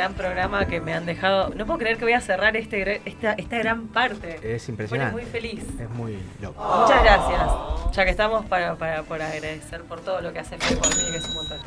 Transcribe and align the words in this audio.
Gran 0.00 0.14
programa 0.14 0.64
que 0.66 0.80
me 0.80 0.94
han 0.94 1.04
dejado. 1.04 1.50
No 1.54 1.66
puedo 1.66 1.78
creer 1.78 1.98
que 1.98 2.04
voy 2.04 2.14
a 2.14 2.20
cerrar 2.22 2.56
este, 2.56 2.82
gr- 2.86 3.00
esta, 3.04 3.32
esta 3.34 3.58
gran 3.58 3.88
parte. 3.88 4.36
Es 4.54 4.66
Me 4.68 4.72
impresionante. 4.72 5.12
pone 5.12 5.22
muy 5.24 5.30
feliz. 5.30 5.62
Es 5.78 5.90
muy 5.90 6.18
loco. 6.40 6.62
Muchas 6.82 7.02
gracias. 7.04 7.50
Ya 7.92 8.04
que 8.06 8.10
estamos 8.10 8.46
para, 8.46 8.76
para, 8.76 9.02
por 9.02 9.20
agradecer 9.20 9.82
por 9.82 10.00
todo 10.00 10.22
lo 10.22 10.32
que 10.32 10.38
hace 10.38 10.56
Fede 10.56 10.76
por 10.78 10.88
mí, 10.88 11.02
que 11.10 11.18
es 11.18 11.28
un 11.28 11.34
montón. 11.34 11.58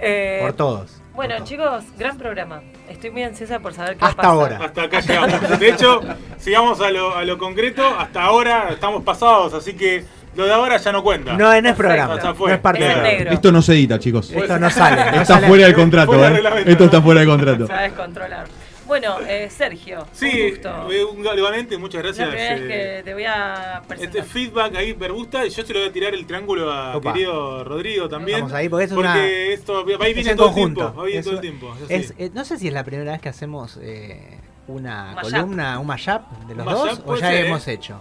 Eh, 0.00 0.38
Por 0.42 0.52
todos. 0.54 1.02
Bueno, 1.14 1.34
por 1.36 1.44
todos. 1.44 1.48
chicos, 1.48 1.84
gran 1.98 2.16
programa. 2.18 2.62
Estoy 2.88 3.10
muy 3.10 3.22
ansiosa 3.24 3.60
por 3.60 3.72
saber 3.74 3.96
qué 3.98 4.04
Hasta 4.06 4.16
pasar. 4.16 4.30
ahora. 4.32 4.58
Hasta 4.62 4.82
acá 4.84 5.00
llegamos. 5.00 5.58
De 5.58 5.68
hecho, 5.68 6.00
sigamos 6.38 6.80
a 6.80 6.90
lo, 6.90 7.14
a 7.14 7.24
lo 7.24 7.36
concreto. 7.38 7.86
Hasta 7.98 8.22
ahora 8.22 8.68
estamos 8.70 9.02
pasados, 9.04 9.52
así 9.54 9.74
que 9.74 10.04
lo 10.36 10.44
de 10.46 10.52
ahora 10.52 10.76
ya 10.76 10.92
no 10.92 11.02
cuenta. 11.02 11.32
No, 11.32 11.38
no 11.38 11.52
es 11.52 11.62
Perfecto. 11.62 11.76
programa. 11.78 12.16
No 12.16 12.34
fue. 12.34 12.52
es 12.54 12.58
parte 12.60 12.80
Es 12.80 12.84
del 12.86 12.94
programa. 12.94 13.18
negro. 13.18 13.32
Esto 13.32 13.52
no 13.52 13.62
se 13.62 13.72
edita, 13.72 13.98
chicos. 13.98 14.30
Esto 14.30 14.58
no 14.58 14.70
sale. 14.70 14.96
no 15.12 15.22
Está 15.22 15.24
sale. 15.34 15.46
fuera 15.48 15.64
del 15.64 15.74
contrato, 15.74 16.12
Fuera 16.12 16.60
¿eh? 16.60 16.64
Esto 16.66 16.84
está 16.84 17.02
fuera 17.02 17.20
del 17.20 17.28
contrato. 17.28 17.66
Se 17.66 17.72
va 17.72 17.78
a 17.78 17.82
descontrolar. 17.82 18.46
Bueno, 18.86 19.16
eh, 19.26 19.48
Sergio, 19.50 20.06
Sí, 20.12 20.26
un 20.30 20.50
gusto. 20.50 20.92
eh, 20.92 21.04
un- 21.04 21.26
igualmente, 21.36 21.76
muchas 21.76 22.04
Es 22.04 22.16
gracias. 22.16 22.28
la 22.28 22.32
primera 22.34 22.54
vez 22.54 22.60
que 22.96 23.02
te 23.02 23.14
voy 23.14 23.24
a 23.24 23.78
Este 23.82 23.88
presentar. 23.88 24.24
feedback 24.24 24.76
ahí 24.76 24.94
me 24.94 25.08
gusta 25.08 25.44
y 25.44 25.50
yo 25.50 25.64
se 25.66 25.72
lo 25.72 25.80
voy 25.80 25.88
a 25.88 25.92
tirar 25.92 26.14
el 26.14 26.24
triángulo 26.24 26.70
a 26.72 26.96
Opa. 26.96 27.12
querido 27.12 27.64
Rodrigo 27.64 28.08
también. 28.08 28.42
Vamos 28.42 28.52
ahí, 28.52 28.68
porque 28.68 28.84
esto 28.84 28.94
es 28.94 28.96
porque 28.96 29.08
una- 29.10 29.26
esto 29.26 29.72
va 29.98 30.04
ahí 30.04 30.10
Es 30.10 30.14
viene 30.14 30.30
en 30.30 30.36
todo 30.36 30.46
conjunto. 30.52 30.80
el 30.82 30.86
tiempo. 30.86 31.00
Va 31.00 31.04
bien 31.06 31.18
Es- 31.18 31.24
todo 31.24 31.34
el 31.34 31.40
tiempo. 31.40 31.76
es 31.88 31.90
es- 32.10 32.14
eh, 32.16 32.30
no 32.32 32.44
sé 32.44 32.58
si 32.60 32.68
es 32.68 32.72
la 32.74 32.84
primera 32.84 33.10
vez 33.10 33.20
que 33.20 33.28
hacemos 33.28 33.76
eh, 33.82 34.38
una 34.68 35.14
Mashup. 35.16 35.32
columna, 35.32 35.78
un 35.80 35.86
mashup 35.88 36.22
de 36.46 36.54
los 36.54 36.66
mashup 36.66 36.84
dos, 36.88 37.02
o 37.06 37.16
ya 37.16 37.26
ser, 37.30 37.46
hemos 37.46 37.66
¿eh? 37.66 37.72
hecho. 37.72 38.00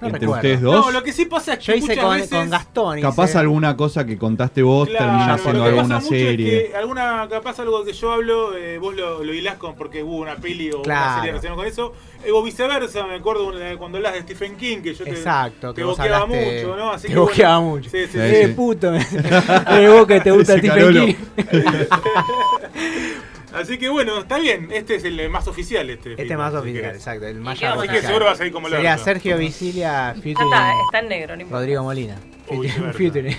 No 0.00 0.08
Entre 0.08 0.20
recuerdo. 0.20 0.34
ustedes 0.36 0.60
dos. 0.60 0.86
No, 0.86 0.92
lo 0.92 1.02
que 1.02 1.12
sí 1.12 1.24
pasa 1.24 1.54
es 1.54 1.58
que 1.60 1.64
Yo 1.64 1.74
hice 1.74 1.86
muchas 1.88 2.04
con, 2.04 2.14
veces, 2.16 2.30
con 2.30 2.50
Gastón. 2.50 2.98
hice- 2.98 3.08
Capaz 3.08 3.36
alguna 3.36 3.76
cosa 3.76 4.04
que 4.04 4.18
contaste 4.18 4.62
vos 4.62 4.88
Claro, 4.88 5.04
termina 5.06 5.32
lo 5.36 5.42
siendo 5.42 5.64
alguna 5.64 6.00
mucho 6.00 6.14
es 6.14 6.20
serie. 6.20 6.68
que 6.70 6.76
alguna, 6.76 7.26
capaz 7.30 7.58
algo 7.60 7.82
que 7.84 7.92
yo 7.94 8.12
hablo, 8.12 8.56
eh, 8.56 8.78
vos 8.78 8.94
lo, 8.94 9.24
lo 9.24 9.32
hilás 9.34 9.56
con 9.56 9.74
porque 9.74 10.02
hubo 10.02 10.18
una 10.18 10.36
peli 10.36 10.70
o 10.70 10.82
Claro. 10.82 11.04
una 11.06 11.14
serie 11.16 11.30
relacionada 11.30 11.56
con 11.56 11.66
eso. 11.66 11.92
Eh, 12.24 12.30
o 12.32 12.42
viceversa, 12.42 13.06
me 13.06 13.14
acuerdo 13.14 13.52
cuando 13.78 13.98
hablas 13.98 14.14
de 14.14 14.22
Stephen 14.22 14.56
King, 14.56 14.78
que 14.82 14.94
yo 14.94 15.04
te, 15.04 15.10
Exacto, 15.10 15.72
te 15.72 15.80
que 15.80 15.84
boqueaba 15.84 16.26
hablaste- 16.26 16.62
mucho, 16.62 16.76
¿no? 16.76 16.90
Así 16.92 17.02
te 17.02 17.08
que, 17.08 17.14
bueno, 17.18 17.30
boqueaba 17.30 17.60
mucho. 17.60 17.90
Sí, 17.90 17.98
sí, 18.06 18.12
Sí, 18.12 18.18
sí. 18.18 18.20
Eh, 18.20 18.48
puto. 18.48 18.94
Eh, 18.94 19.00
vos 19.92 20.06
que 20.06 20.20
te 20.20 20.30
gusta 20.30 20.58
Stephen. 20.58 20.92
King. 20.92 21.14
Así 23.56 23.78
que 23.78 23.88
bueno, 23.88 24.18
está 24.18 24.38
bien. 24.38 24.68
Este 24.70 24.96
es 24.96 25.04
el 25.04 25.28
más 25.30 25.48
oficial. 25.48 25.88
Este, 25.88 26.20
Este 26.20 26.36
más 26.36 26.54
oficial, 26.54 26.94
exacto. 26.94 27.26
El 27.26 27.38
¿Y 27.38 27.40
mashup 27.40 27.60
qué 27.60 27.66
vamos 27.68 27.88
a 27.88 27.90
Así 27.90 28.00
que 28.00 28.06
seguro 28.06 28.28
a 28.28 28.50
como 28.52 28.68
Sería. 28.68 28.98
Sergio 28.98 29.38
Visilia 29.38 30.14
featuring 30.14 30.52
está, 30.52 30.72
está 30.86 30.98
en 30.98 31.08
negro, 31.08 31.36
no. 31.36 31.46
Rodrigo 31.50 31.82
Molina. 31.82 32.16
Viceversa, 32.50 32.98
Featuring. 32.98 33.36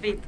fit. 0.00 0.18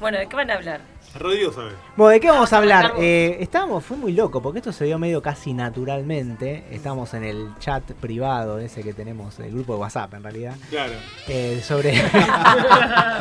Bueno, 0.00 0.18
¿de 0.18 0.26
qué 0.26 0.36
van 0.36 0.50
a 0.50 0.54
hablar? 0.54 0.80
Rodrigo 1.18 1.52
sabe. 1.52 1.72
Bueno, 1.96 2.10
¿de 2.12 2.20
qué 2.20 2.30
vamos 2.30 2.52
a 2.52 2.56
hablar? 2.58 2.94
Eh, 2.98 3.36
estábamos, 3.40 3.84
fue 3.84 3.96
muy 3.96 4.12
loco, 4.12 4.40
porque 4.40 4.58
esto 4.60 4.72
se 4.72 4.84
dio 4.86 4.98
medio 4.98 5.20
casi 5.20 5.52
naturalmente. 5.52 6.64
Estamos 6.70 7.12
en 7.14 7.24
el 7.24 7.48
chat 7.58 7.82
privado 8.00 8.58
ese 8.58 8.82
que 8.82 8.92
tenemos, 8.94 9.38
el 9.38 9.52
grupo 9.52 9.74
de 9.74 9.80
WhatsApp 9.80 10.14
en 10.14 10.22
realidad. 10.22 10.54
Claro. 10.70 10.92
eh, 11.28 11.60
sobre. 11.62 11.92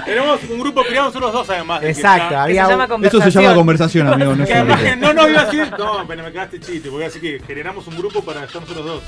Tenemos 0.05 0.39
un 0.49 0.59
grupo 0.59 0.83
criado 0.83 1.07
nosotros 1.07 1.33
dos 1.33 1.49
además. 1.49 1.83
Exacto, 1.83 2.37
había 2.37 2.65
se 2.65 2.71
llama 2.71 2.87
Esto 3.03 3.21
se 3.21 3.31
llama 3.31 3.55
conversación, 3.55 4.07
amigo. 4.07 4.35
No 4.35 4.45
no, 4.95 5.13
no 5.13 5.29
iba 5.29 5.41
a 5.41 5.45
decir. 5.45 5.71
No, 5.77 6.05
pero 6.07 6.23
me 6.23 6.31
cagaste 6.31 6.59
chiste. 6.59 6.89
Porque 6.89 7.05
así 7.05 7.19
que 7.19 7.39
generamos 7.45 7.85
un 7.87 7.97
grupo 7.97 8.21
para 8.23 8.45
estar 8.45 8.61
nosotros 8.61 8.85
dos. 8.85 9.03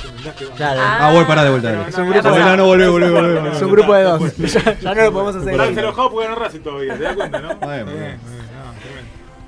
Claro, 0.57 0.81
Ah, 0.83 1.11
voy 1.13 1.25
para 1.25 1.43
de 1.43 1.49
vuelta. 1.49 1.87
Es 1.87 1.97
un 1.97 2.05
no, 2.07 2.13
grupo 2.13 2.29
no, 2.29 2.35
de- 2.35 2.41
No, 2.43 2.57
no, 2.57 2.65
volvé, 2.65 2.87
volvé, 2.89 3.09
volvé, 3.09 3.49
es 3.51 3.61
un 3.61 3.71
grupo 3.71 3.93
de 3.93 4.03
dos. 4.03 4.37
ya, 4.81 4.93
no 4.95 5.03
lo 5.03 5.11
podemos 5.13 5.35
hacer. 5.37 5.53
Enojado 5.83 6.11
porque 6.11 6.27
ganó 6.27 6.39
Racing 6.39 6.59
todavía, 6.59 6.97
¿te 6.97 7.03
das 7.03 7.15
cuenta, 7.15 7.39
no? 7.39 7.49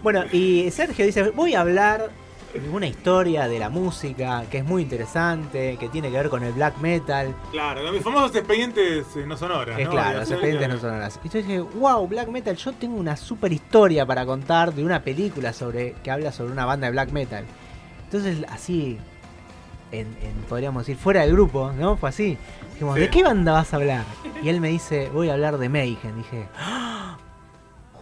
Bueno, 0.05 0.23
y 0.31 0.69
Sergio 0.69 1.03
dice, 1.03 1.31
voy 1.31 1.55
a 1.55 1.61
hablar 1.61 2.11
de 2.53 2.69
una 2.69 2.85
historia 2.85 3.47
de 3.47 3.57
la 3.57 3.69
música 3.69 4.43
que 4.51 4.59
es 4.59 4.63
muy 4.63 4.83
interesante, 4.83 5.77
que 5.79 5.89
tiene 5.89 6.11
que 6.11 6.17
ver 6.17 6.29
con 6.29 6.43
el 6.43 6.53
black 6.53 6.77
metal. 6.77 7.33
Claro, 7.51 7.91
mis 7.91 8.03
famosos 8.03 8.35
expedientes 8.35 9.07
eh, 9.15 9.23
no 9.25 9.35
sonoras, 9.35 9.79
Es 9.79 9.85
¿no? 9.85 9.91
claro, 9.91 10.19
los 10.19 10.29
expedientes 10.29 10.69
no 10.69 10.77
son 10.77 10.93
horas. 10.93 11.19
Y 11.23 11.29
yo 11.29 11.39
dije, 11.39 11.59
wow, 11.59 12.07
black 12.07 12.27
metal, 12.27 12.55
yo 12.55 12.71
tengo 12.73 12.97
una 12.97 13.17
super 13.17 13.51
historia 13.51 14.05
para 14.05 14.27
contar 14.27 14.75
de 14.75 14.83
una 14.85 15.01
película 15.01 15.51
sobre 15.53 15.93
que 16.03 16.11
habla 16.11 16.31
sobre 16.31 16.51
una 16.51 16.65
banda 16.65 16.85
de 16.85 16.91
black 16.91 17.09
metal. 17.11 17.43
Entonces, 18.03 18.45
así, 18.47 18.99
en, 19.91 20.05
en- 20.21 20.35
podríamos 20.47 20.85
decir, 20.85 20.97
fuera 21.01 21.21
del 21.21 21.31
grupo, 21.31 21.71
¿no? 21.71 21.97
Fue 21.97 22.09
así. 22.09 22.37
Dijimos, 22.73 22.93
Sí. 22.93 23.01
¿de 23.01 23.09
qué 23.09 23.23
banda 23.23 23.53
vas 23.53 23.73
a 23.73 23.77
hablar? 23.77 24.03
Y 24.43 24.49
él 24.49 24.61
me 24.61 24.67
dice, 24.67 25.09
voy 25.11 25.29
a 25.29 25.33
hablar 25.33 25.57
de 25.57 25.67
Mayhem. 25.67 26.15
Dije, 26.17 26.45
"Ah, 26.59 26.74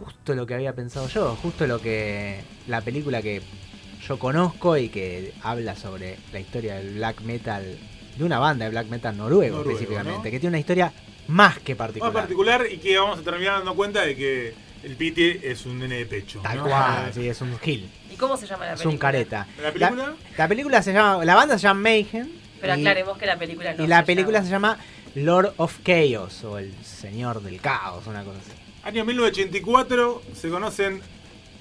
justo 0.04 0.34
lo 0.36 0.46
que 0.46 0.54
había 0.56 0.74
pensado 0.74 1.08
yo, 1.08 1.36
justo 1.42 1.66
lo 1.68 1.80
que. 1.82 2.42
la 2.68 2.82
película 2.82 3.22
que 3.22 3.42
yo 4.08 4.20
conozco 4.20 4.78
y 4.78 4.90
que 4.90 5.34
habla 5.44 5.76
sobre 5.76 6.18
la 6.32 6.40
historia 6.40 6.76
del 6.76 6.96
black 6.96 7.22
metal, 7.22 7.78
de 8.18 8.24
una 8.24 8.40
banda 8.40 8.66
de 8.66 8.72
black 8.72 8.88
metal 8.88 9.16
noruego, 9.18 9.58
Noruego, 9.58 9.72
específicamente, 9.80 10.18
¿no? 10.20 10.32
que 10.32 10.40
tiene 10.40 10.50
una 10.50 10.60
historia 10.60 10.92
más 11.28 11.60
que 11.60 11.74
Más 11.74 11.78
particular. 11.88 12.14
particular 12.14 12.66
y 12.70 12.78
que 12.78 12.98
vamos 12.98 13.20
a 13.20 13.22
terminar 13.22 13.58
dando 13.60 13.76
cuenta 13.76 14.02
de 14.02 14.16
que 14.16 14.54
el 14.84 14.96
Piti 14.98 15.40
es 15.42 15.66
un 15.66 15.80
nene 15.80 15.96
de 16.00 16.06
pecho. 16.06 16.42
Tal 16.44 16.58
¿no? 16.58 16.66
cual, 16.66 17.12
sí, 17.14 17.28
es 17.30 17.40
un 17.42 17.58
gil, 17.60 17.90
¿Y 18.12 18.16
cómo 18.18 18.36
se 18.36 18.46
llama 18.46 18.66
la 18.66 18.74
es 18.74 18.80
película? 18.80 18.94
un 18.94 18.98
careta. 19.00 19.48
¿La 19.62 19.72
película? 19.72 20.06
La, 20.08 20.16
la 20.38 20.48
película 20.50 20.82
se 20.84 20.92
llama, 20.94 21.24
la 21.24 21.36
banda 21.36 21.58
se 21.58 21.64
llama 21.64 21.80
Mayhem. 21.82 22.28
Pero 22.60 22.76
y- 22.76 22.80
aclaremos 22.82 23.18
que 23.18 23.26
la 23.26 23.38
película 23.38 23.74
no 23.74 23.84
y 23.84 23.88
la 23.88 24.00
se 24.00 24.06
película 24.06 24.40
llama. 24.40 24.46
se 24.48 24.52
llama 24.52 24.78
Lord 25.16 25.54
of 25.58 25.80
Chaos 25.86 26.44
o 26.44 26.58
el 26.58 26.74
Señor 26.84 27.42
del 27.42 27.62
Caos, 27.62 28.06
una 28.08 28.24
cosa 28.26 28.40
así. 28.40 28.52
Año 28.84 29.06
1984 29.06 30.22
se 30.36 30.50
conocen. 30.50 31.02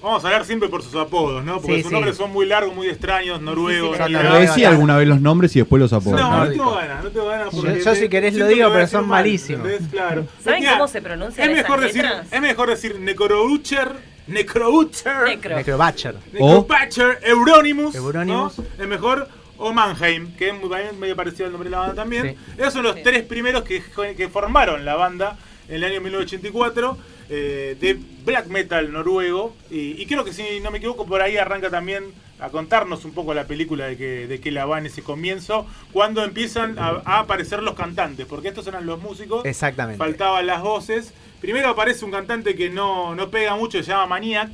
Vamos 0.01 0.21
a 0.25 0.27
hablar 0.27 0.43
siempre 0.43 0.67
por 0.67 0.83
sus 0.83 0.93
apodos, 0.95 1.45
¿no? 1.45 1.61
Porque 1.61 1.77
Sí, 1.77 1.81
sus 1.83 1.89
sí. 1.89 1.93
nombres 1.93 2.17
son 2.17 2.29
muy 2.33 2.45
largos, 2.45 2.75
muy 2.75 2.87
extraños, 2.89 3.41
noruegos. 3.41 3.97
De 3.97 4.03
y- 4.03 4.07
Pero 4.07 4.23
noruegos. 4.23 4.49
decía 4.49 4.67
alguna 4.67 4.97
vez 4.97 5.07
los 5.07 5.21
nombres 5.21 5.55
y 5.55 5.59
después 5.59 5.79
los 5.79 5.93
No, 5.93 5.97
apodos. 5.99 6.19
no, 6.19 6.29
nórdico. 6.29 6.63
tengo 6.65 6.75
ganas, 6.75 7.03
no 7.05 7.09
tengo 7.11 7.25
ganas. 7.27 7.53
Yo- 7.53 7.61
porque 7.61 7.81
yo 7.81 7.95
si 7.95 8.09
querés 8.09 8.33
lo 8.33 8.45
siento 8.45 8.53
digo, 8.53 8.57
que 8.57 8.63
voy 8.63 8.65
a 8.65 8.73
pero 8.73 8.79
decir 8.81 8.99
son 8.99 9.07
mal, 9.07 9.19
malísimos. 9.23 9.65
¿entendés? 9.69 9.91
Claro. 9.91 10.27
¿Saben 10.43 10.59
Mira, 10.59 10.73
cómo 10.73 10.87
se 10.89 11.01
pronuncian 11.01 11.49
Es 11.49 11.55
mejor 11.55 11.79
esas 11.79 11.87
decir, 11.93 12.03
letras? 12.03 12.27
es 12.33 12.41
mejor 12.41 12.69
decir 12.69 12.99
Necroucher, 12.99 13.91
Necroucher, 14.27 15.23
Necro. 15.25 15.55
Necrobatcher. 15.55 16.15
Necrobatcher, 16.33 17.19
Euronymous, 17.23 17.95
Euronymous. 17.95 18.57
¿no? 18.59 18.65
Es 18.83 18.87
mejor 18.89 19.29
o 19.57 19.71
Mannheim, 19.71 20.35
que 20.35 20.49
es 20.49 20.53
muy- 20.59 20.69
también 20.69 20.99
medio 20.99 21.15
parecido 21.15 21.45
al 21.45 21.53
nombre 21.53 21.69
de 21.69 21.71
la 21.75 21.79
banda 21.79 21.95
también. 21.95 22.35
Sí. 22.35 22.53
Esos 22.57 22.73
son 22.73 22.83
los 22.83 22.95
Sí. 22.95 23.01
tres 23.05 23.23
primeros 23.23 23.63
que, 23.63 23.81
que 24.17 24.27
formaron 24.27 24.83
la 24.83 24.95
banda 24.95 25.37
en 25.75 25.83
el 25.83 25.91
año 25.91 26.01
1984. 26.01 26.97
eh, 27.29 27.75
de 27.79 27.97
black 28.25 28.47
metal 28.47 28.91
noruego. 28.91 29.55
Y, 29.71 30.01
y 30.01 30.05
creo 30.05 30.23
que 30.23 30.33
si 30.33 30.59
no 30.61 30.71
me 30.71 30.77
equivoco, 30.77 31.05
por 31.05 31.21
ahí 31.21 31.37
arranca 31.37 31.69
también 31.69 32.03
a 32.39 32.49
contarnos 32.49 33.05
un 33.05 33.11
poco 33.13 33.33
la 33.33 33.47
película 33.47 33.85
de 33.85 33.95
que, 33.97 34.27
de 34.27 34.39
que 34.41 34.51
la 34.51 34.65
va 34.65 34.77
en 34.77 34.85
ese 34.87 35.01
comienzo, 35.01 35.65
cuando 35.93 36.23
empiezan 36.23 36.77
a, 36.77 37.01
a 37.05 37.19
aparecer 37.19 37.63
los 37.63 37.73
cantantes, 37.75 38.25
porque 38.25 38.49
estos 38.49 38.67
eran 38.67 38.85
los 38.85 38.99
músicos, 39.01 39.45
Exactamente. 39.45 39.97
faltaban 39.97 40.45
las 40.45 40.61
voces. 40.61 41.13
Primero 41.39 41.69
aparece 41.69 42.03
un 42.03 42.11
cantante 42.11 42.55
que 42.55 42.69
no, 42.69 43.15
no 43.15 43.29
pega 43.29 43.55
mucho, 43.55 43.77
se 43.81 43.89
llama 43.89 44.07
Maniac, 44.07 44.49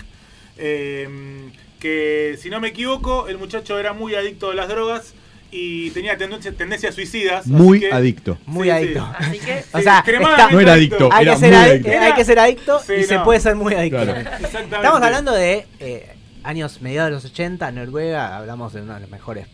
eh, 0.58 1.50
que 1.80 2.38
si 2.40 2.50
no 2.50 2.60
me 2.60 2.70
equivoco, 2.70 3.28
el 3.28 3.38
muchacho 3.40 3.80
era 3.80 3.94
muy 3.94 4.14
adicto 4.16 4.52
a 4.52 4.54
las 4.56 4.68
drogas 4.68 5.14
y 5.52 5.90
tenía 5.92 6.18
tendencias, 6.18 6.56
tendencias 6.56 6.94
suicidas. 6.96 7.42
así 7.42 7.50
Muy 7.52 7.80
que- 7.80 7.92
adicto. 7.92 8.38
Muy 8.46 8.66
Sí, 8.66 8.72
adicto. 8.72 9.08
Así 9.18 9.40
que 9.40 9.64
O 9.74 9.82
sea, 9.82 10.04
está- 10.06 10.50
No 10.52 10.60
era 10.60 10.74
adicto. 10.74 11.10
Hay 11.12 11.24
Era 11.26 11.34
que, 11.34 11.40
ser 11.40 11.54
adicto. 11.56 11.90
hay 12.00 12.14
que 12.14 12.26
ser 12.26 12.40
adicto 12.40 12.80
Sí, 12.86 12.94
y 13.00 13.04
se 13.04 13.20
puede 13.20 13.40
ser 13.40 13.56
muy 13.56 13.74
adicto. 13.74 14.04
Claro. 14.04 14.20
Estamos 14.20 15.02
hablando 15.02 15.32
de 15.34 15.66
eh, 15.80 16.16
años 16.44 16.82
mediados 16.82 17.10
de 17.10 17.16
los 17.16 17.26
80, 17.26 17.72
Noruega, 17.72 18.38
hablamos 18.38 18.74
de 18.74 18.82
uno 18.82 18.94
de 18.94 19.00
los 19.02 19.10
mejores 19.10 19.48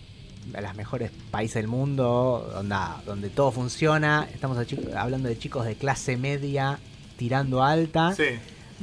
de 0.45 0.61
los 0.61 0.75
mejores 0.75 1.09
países 1.31 1.55
del 1.55 1.67
mundo, 1.67 2.47
donde, 2.53 2.75
donde 3.07 3.29
todo 3.29 3.51
funciona. 3.51 4.27
Estamos 4.31 4.57
hablando 4.95 5.27
de 5.27 5.37
chicos 5.39 5.65
de 5.65 5.73
clase 5.75 6.17
media 6.17 6.77
tirando 7.17 7.63
alta, 7.63 8.13
Sí. 8.13 8.23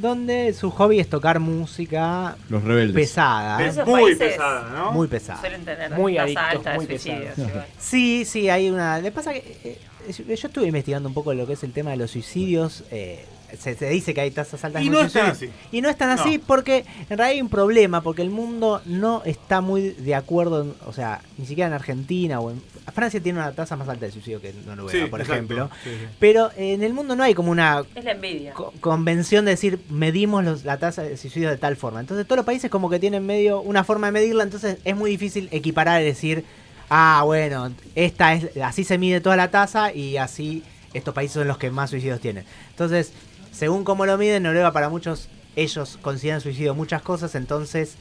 Donde 0.03 0.53
su 0.53 0.71
hobby 0.71 1.01
es 1.01 1.09
tocar 1.09 1.39
música 1.41 2.37
Los 2.51 2.63
rebeldes. 2.63 2.95
pesada, 2.95 3.65
Es 3.65 3.87
muy 3.87 4.15
pesada, 4.17 4.69
¿no? 4.75 4.93
muy 4.93 5.09
pesada. 5.09 5.41
suelen 5.41 5.65
tener 5.65 5.91
Muy 5.93 6.17
tasa 6.17 6.25
adictos, 6.25 6.57
alta 6.57 6.71
de 6.73 6.77
muy 6.77 6.87
suicidios. 6.87 7.35
Sí, 7.79 8.25
sí, 8.27 8.51
hay 8.51 8.69
una. 8.69 8.99
Le 9.01 9.11
pasa 9.13 9.33
que 9.33 9.57
eh, 9.65 9.79
yo 10.13 10.25
yo 10.35 10.49
estuve 10.49 10.67
investigando 10.67 11.09
un 11.09 11.15
poco 11.15 11.33
lo 11.33 11.47
que 11.47 11.55
es 11.55 11.63
el 11.63 11.73
tema 11.73 11.93
de 11.93 11.97
los 11.97 12.11
suicidios. 12.11 12.85
eh, 12.91 13.25
se, 13.59 13.75
se 13.75 13.89
dice 13.89 14.15
que 14.15 14.21
hay 14.21 14.31
tasas 14.31 14.65
altas 14.65 14.83
Y 14.83 14.87
de 14.87 14.91
no 14.91 15.01
es 15.01 15.13
tan 15.13 15.27
suicidios. 15.35 15.55
así. 15.57 15.77
Y 15.77 15.81
no 15.81 15.89
es 15.89 15.97
tan 15.97 16.11
así 16.11 16.39
No. 16.39 16.45
porque 16.47 16.85
en 17.11 17.19
realidad 17.19 17.29
hay 17.29 17.41
un 17.43 17.49
problema, 17.49 18.01
porque 18.03 18.23
el 18.23 18.31
mundo 18.31 18.81
no 18.87 19.23
está 19.25 19.61
muy 19.61 19.91
de 19.91 20.15
acuerdo, 20.15 20.63
en- 20.63 20.75
o 20.87 20.93
sea, 20.93 21.21
ni 21.39 21.47
siquiera 21.47 21.69
en 21.69 21.75
Argentina 21.75 22.41
o 22.41 22.51
en... 22.51 22.63
Francia 22.93 23.21
tiene 23.23 23.39
una 23.39 23.53
tasa 23.53 23.77
más 23.77 23.89
alta 23.89 24.07
de 24.07 24.13
suicidio 24.13 24.41
que 24.41 24.53
Noruega, 24.67 24.91
Sí, 25.05 25.11
por 25.11 25.21
exacto. 25.21 25.35
ejemplo. 25.35 25.71
Sí, 25.85 25.91
sí. 25.91 26.07
Pero 26.19 26.51
en 26.57 26.83
el 26.83 26.93
mundo 26.93 27.15
no 27.15 27.23
hay 27.23 27.33
como 27.35 27.51
una 27.53 27.85
Es 27.95 28.05
la 28.05 28.13
envidia. 28.13 28.53
co- 28.55 28.73
convención 28.81 29.45
de 29.45 29.53
decir 29.53 29.79
medimos 29.89 30.45
los- 30.45 30.65
la 30.65 30.79
tasa 30.79 31.03
de 31.03 31.17
suicidio 31.17 31.49
de 31.49 31.57
tal 31.59 31.77
forma. 31.77 32.01
Entonces 32.01 32.27
todos 32.27 32.39
los 32.39 32.47
países 32.47 32.71
como 32.71 32.91
que 32.91 32.99
tienen 32.99 33.25
medio 33.25 33.61
una 33.61 33.85
forma 33.85 34.09
de 34.09 34.13
medirla, 34.13 34.43
entonces 34.43 34.79
es 34.85 34.97
muy 34.97 35.11
difícil 35.13 35.49
equiparar 35.53 36.03
y 36.03 36.07
decir, 36.07 36.45
ah, 36.91 37.23
bueno, 37.25 37.73
esta 37.95 38.35
es 38.35 38.57
así 38.63 38.83
se 38.85 38.99
mide 38.99 39.21
toda 39.21 39.37
la 39.37 39.51
tasa 39.51 39.93
y 39.95 40.17
así 40.17 40.63
estos 40.93 41.15
países 41.15 41.35
son 41.35 41.49
los 41.49 41.59
que 41.59 41.71
más 41.71 41.89
suicidios 41.91 42.21
tienen. 42.21 42.45
Entonces, 42.71 43.13
según 43.53 43.85
cómo 43.85 44.05
lo 44.07 44.19
miden, 44.19 44.43
Noruega 44.43 44.73
para 44.73 44.89
muchos 44.89 45.29
ellos 45.55 45.99
consideran 46.03 46.41
suicidio 46.41 46.75
muchas 46.75 47.03
cosas, 47.03 47.35
entonces 47.35 47.97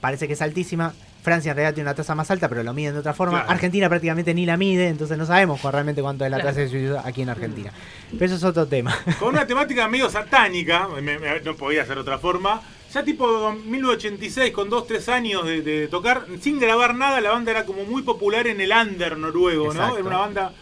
parece 0.00 0.26
que 0.26 0.34
es 0.34 0.42
altísima. 0.42 0.92
Francia 1.22 1.50
en 1.50 1.56
realidad 1.56 1.74
tiene 1.74 1.88
una 1.90 1.96
tasa 1.96 2.14
más 2.14 2.30
alta, 2.30 2.48
pero 2.48 2.62
lo 2.62 2.72
miden 2.72 2.92
de 2.94 3.00
otra 3.00 3.12
forma. 3.12 3.38
Claro. 3.38 3.50
Argentina 3.50 3.88
prácticamente 3.88 4.32
ni 4.32 4.46
la 4.46 4.56
mide, 4.56 4.86
entonces 4.88 5.18
no 5.18 5.26
sabemos 5.26 5.60
realmente 5.62 6.00
cuánto 6.00 6.24
es 6.24 6.30
la 6.30 6.36
Claro. 6.36 6.50
tasa 6.50 6.60
de 6.60 6.68
suicidio 6.68 7.00
aquí 7.04 7.22
en 7.22 7.30
Argentina. 7.30 7.72
Pero 8.12 8.26
eso 8.26 8.36
es 8.36 8.44
otro 8.44 8.66
tema. 8.66 8.96
Con 9.18 9.30
una 9.30 9.44
temática 9.46 9.88
medio 9.88 10.08
satánica, 10.08 10.86
me- 11.00 11.18
me- 11.18 11.40
no 11.40 11.56
podía 11.56 11.84
ser 11.84 11.98
otra 11.98 12.18
forma. 12.18 12.62
Ya 12.94 13.02
tipo 13.02 13.52
1986, 13.52 14.52
con 14.52 14.70
2-3 14.70 15.08
años 15.08 15.44
de, 15.44 15.62
de 15.62 15.88
tocar, 15.88 16.26
sin 16.40 16.60
grabar 16.60 16.94
nada, 16.94 17.20
la 17.20 17.30
banda 17.30 17.50
era 17.50 17.64
como 17.66 17.82
muy 17.84 18.02
popular 18.02 18.46
en 18.46 18.60
el 18.60 18.70
under 18.70 19.18
noruego, 19.18 19.66
Exacto. 19.72 19.94
¿no? 19.94 19.98
Era 19.98 20.06
una 20.06 20.18
banda 20.18 20.52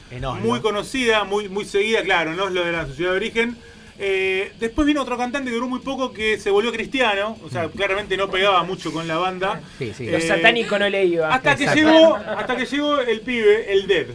muy 0.43 0.61
conocida, 0.61 1.25
muy, 1.25 1.49
muy 1.51 1.67
seguida, 1.67 2.03
claro, 2.03 2.33
en 2.33 2.41
Oslo 2.41 2.65
de 2.65 2.73
la 2.73 2.87
ciudad 2.87 3.11
de 3.11 3.17
origen. 3.17 3.57
Eh, 3.99 4.53
después 4.59 4.87
vino 4.87 5.03
otro 5.03 5.17
cantante 5.17 5.51
que 5.51 5.55
duró 5.55 5.69
muy 5.69 5.79
poco 5.81 6.13
que 6.13 6.39
se 6.39 6.51
volvió 6.51 6.73
cristiano, 6.73 7.39
o 7.45 7.49
sea, 7.51 7.69
claramente 7.69 8.17
no 8.17 8.29
pegaba 8.31 8.63
mucho 8.65 8.93
con 8.93 9.07
la 9.07 9.17
banda. 9.19 9.61
Sí, 9.79 9.93
sí. 9.97 10.07
Lo 10.11 10.19
Eh, 10.19 10.21
satánico 10.21 10.79
no 10.79 10.89
le 10.89 11.05
iba. 11.05 11.33
Hasta 11.33 11.55
que 11.57 11.67
llegó, 11.67 12.17
hasta 12.17 12.57
que 12.57 12.67
llegó 12.67 13.01
el 13.01 13.21
pibe, 13.21 13.73
el 13.73 13.87
Dead. 13.87 14.07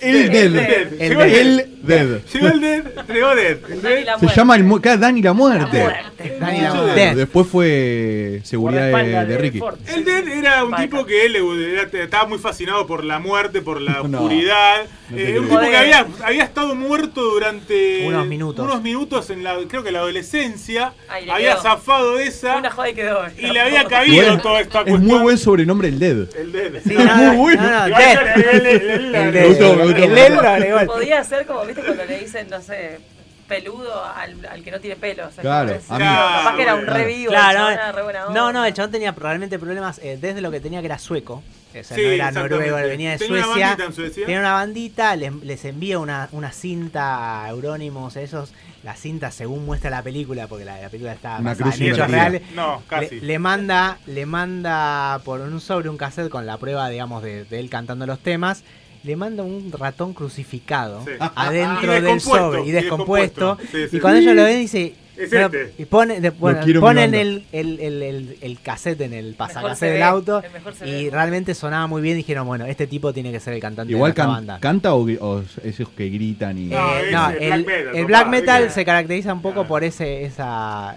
El 0.00 0.30
Dead, 0.30 0.50
Dead. 0.50 0.92
El 1.00 1.08
Llegó 1.08 1.22
El 1.22 1.56
Dead. 1.82 2.20
Llegó 2.32 2.46
el 2.48 2.60
Dead, 2.60 2.84
llegó 3.08 3.34
Dead. 3.34 3.56
El 3.70 3.82
Dani 3.82 3.94
Dead. 3.96 4.04
la 4.04 4.14
Se 4.18 4.20
muerte. 4.24 4.40
llama 4.40 4.56
el 4.56 4.64
mu- 4.64 4.80
claro, 4.80 4.98
Dani 5.00 5.22
la 5.22 5.32
muerte. 5.32 5.78
La 5.78 5.84
muerte. 5.84 6.36
Dani 6.38 6.60
la 6.60 6.68
Mucho 6.68 6.82
muerte. 6.82 7.00
Claro, 7.02 7.16
Después 7.18 7.46
fue 7.48 8.40
seguridad 8.44 9.26
de, 9.26 9.38
Ricky. 9.38 9.60
El 9.88 10.04
Dead 10.04 10.28
era 10.28 10.64
un 10.64 10.76
tipo 10.76 11.04
que 11.06 11.26
él 11.26 11.36
era- 11.36 12.04
estaba 12.04 12.28
muy 12.28 12.38
fascinado 12.38 12.86
por 12.86 13.02
la 13.04 13.18
muerte, 13.18 13.62
por 13.62 13.80
la 13.80 14.02
No, 14.08 14.18
oscuridad. 14.18 14.82
no 15.10 15.16
te 15.16 15.22
Eh, 15.34 15.38
un 15.40 15.46
creo. 15.46 15.58
tipo 15.58 15.70
que 15.70 15.76
había, 15.76 16.06
había 16.24 16.44
estado 16.44 16.74
muerto 16.74 17.20
durante 17.22 18.06
Unos 18.06 18.26
minutos. 18.26 18.64
unos 18.64 18.82
minutos 18.82 19.30
en 19.30 19.42
la, 19.42 19.56
creo 19.68 19.82
que 19.82 19.90
la 19.90 19.98
adolescencia. 20.00 20.92
Ay, 21.08 21.26
le 21.26 21.32
había 21.32 21.52
quedó. 21.54 21.62
zafado 21.62 22.16
de 22.16 22.26
esa 22.26 22.56
Una 22.58 22.70
joda 22.70 22.90
y 22.90 22.94
quedó. 22.94 23.20
y 23.38 23.46
le 23.48 23.60
había 23.60 23.84
cabido 23.84 24.22
Igual, 24.22 24.42
toda 24.42 24.60
esta 24.60 24.78
es 24.80 24.84
cuestión. 24.84 25.04
muy 25.06 25.18
buen 25.18 25.38
sobrenombre 25.38 25.88
el 25.88 25.98
Dead. 25.98 26.28
El 26.38 26.52
Dead. 26.52 26.72
Sí, 26.86 26.94
Es 26.94 27.04
no, 27.04 27.14
muy 27.16 27.24
no, 27.26 27.34
bueno. 27.42 27.62
no, 27.62 27.70
no, 27.80 27.86
Igual 27.88 28.02
Death. 28.02 28.36
yo 28.36 28.52
le- 28.52 28.52
le- 28.52 28.60
le- 28.62 28.78
le- 28.78 28.98
le- 29.10 29.22
El 29.22 29.32
le- 29.32 29.40
Me 29.40 29.46
gustó, 29.62 29.76
me 29.76 29.84
gustó. 29.84 30.04
El 30.04 30.14
Death 30.14 30.30
lo 30.42 30.48
agregó. 30.48 30.86
Podía 30.92 31.24
ser 31.24 31.46
como, 31.46 31.64
viste, 31.64 31.82
cuando 31.82 32.04
le 32.04 32.18
dicen, 32.18 32.48
no 32.50 32.60
sé, 32.60 33.00
peludo 33.48 34.04
al, 34.04 34.46
al 34.46 34.62
que 34.62 34.70
no 34.70 34.80
tiene 34.80 34.96
pelo. 34.96 35.26
O 35.28 35.30
sea, 35.30 35.42
Claro, 35.42 35.70
a 35.88 35.98
mí. 35.98 36.04
Capaz 36.04 36.56
que 36.56 36.62
era 36.62 36.74
un 36.74 36.82
Claro. 36.84 36.98
re 36.98 37.06
vivo, 37.06 37.30
Claro, 37.30 37.50
el 37.50 37.56
chabón 37.56 37.74
no, 37.74 37.80
era 37.82 37.92
re 37.92 38.02
buena 38.02 38.26
onda. 38.26 38.40
no, 38.40 38.52
no, 38.52 38.64
el 38.64 38.74
chabón 38.74 38.90
tenía 38.92 39.12
realmente 39.12 39.58
problemas 39.58 39.98
eh, 40.02 40.18
desde 40.20 40.40
lo 40.40 40.50
que 40.50 40.60
tenía 40.60 40.80
que 40.80 40.86
era 40.86 40.98
sueco. 40.98 41.42
O 41.70 41.72
sea, 41.84 41.96
Sí, 41.96 42.02
no 42.02 42.10
era 42.10 42.30
noruego, 42.30 42.76
venía 42.76 43.12
de 43.12 43.18
Tenía 43.18 43.36
una 43.46 43.54
Suecia. 43.54 43.76
en 43.86 43.92
Suecia. 43.94 44.26
Tenía 44.26 44.40
una 44.40 44.52
bandita, 44.52 45.16
les, 45.16 45.32
les 45.36 45.64
envía 45.64 45.98
una, 45.98 46.28
una 46.32 46.52
cinta 46.52 47.44
a 47.44 47.48
Eurónimos, 47.50 48.16
esos. 48.16 48.52
La 48.82 48.96
cinta, 48.96 49.30
según 49.30 49.64
muestra 49.64 49.88
la 49.90 50.02
película, 50.02 50.48
porque 50.48 50.64
la, 50.64 50.78
la 50.80 50.88
película 50.88 51.12
está 51.12 51.36
Una 51.38 51.50
basada 51.50 51.70
cruz 51.70 51.80
en 51.80 51.92
hechos 51.94 52.10
reales. 52.10 52.42
No, 52.54 52.82
casi. 52.88 53.20
Le, 53.20 53.26
le 53.26 53.38
manda, 53.38 53.98
le 54.06 54.26
manda 54.26 55.20
por 55.24 55.40
un 55.40 55.60
sobre 55.60 55.88
un 55.88 55.96
cassette 55.96 56.28
con 56.28 56.46
la 56.46 56.58
prueba, 56.58 56.88
digamos, 56.88 57.22
de, 57.22 57.44
de 57.44 57.60
él 57.60 57.70
cantando 57.70 58.06
los 58.06 58.18
temas. 58.18 58.64
Le 59.04 59.16
manda 59.16 59.42
un 59.42 59.72
ratón 59.72 60.14
crucificado 60.14 61.04
Sí. 61.04 61.10
adentro 61.34 61.92
del 62.00 62.20
sobre 62.20 62.62
y 62.64 62.68
y 62.68 62.70
descompuesto. 62.72 63.56
descompuesto. 63.56 63.58
Sí, 63.78 63.88
sí. 63.90 63.96
Y 63.96 64.00
cuando 64.00 64.20
ellos 64.20 64.34
lo 64.36 64.44
ven, 64.44 64.58
dice. 64.60 64.94
Es 65.14 65.30
este. 65.30 65.74
Y 65.76 65.84
pone, 65.84 66.20
de- 66.22 66.30
bueno, 66.30 66.60
ponen 66.80 67.14
el, 67.14 67.44
el, 67.52 67.78
el, 67.80 68.02
el, 68.02 68.38
el 68.40 68.60
cassette 68.60 69.02
en 69.02 69.12
el 69.12 69.32
se 69.32 69.36
pasacassette 69.36 69.92
del 69.92 70.02
auto 70.04 70.42
y 70.86 71.04
ve. 71.04 71.08
realmente 71.12 71.54
sonaba 71.54 71.86
muy 71.86 72.00
bien. 72.00 72.16
Dijeron, 72.16 72.46
bueno, 72.46 72.64
este 72.64 72.86
tipo 72.86 73.12
tiene 73.12 73.30
que 73.30 73.38
ser 73.38 73.52
el 73.52 73.60
cantante 73.60 73.92
Igual 73.92 74.12
de 74.12 74.16
can- 74.16 74.28
banda. 74.28 74.58
canta 74.58 74.94
o, 74.94 75.02
o 75.20 75.42
esos 75.62 75.90
que 75.90 76.08
gritan 76.08 76.56
y. 76.58 76.64
No, 76.66 76.96
Eh, 76.96 77.10
no, 77.12 77.30
el 77.30 77.42
el, 77.42 77.64
black 77.64 77.66
metal, 77.66 77.86
el 77.86 77.92
papá, 77.92 78.06
black 78.06 78.28
metal 78.28 78.62
¿viste? 78.62 78.74
se 78.74 78.84
caracteriza 78.86 79.32
un 79.34 79.42
poco 79.42 79.54
Claro. 79.54 79.68
por 79.68 79.84
ese 79.84 80.24
esa 80.24 80.96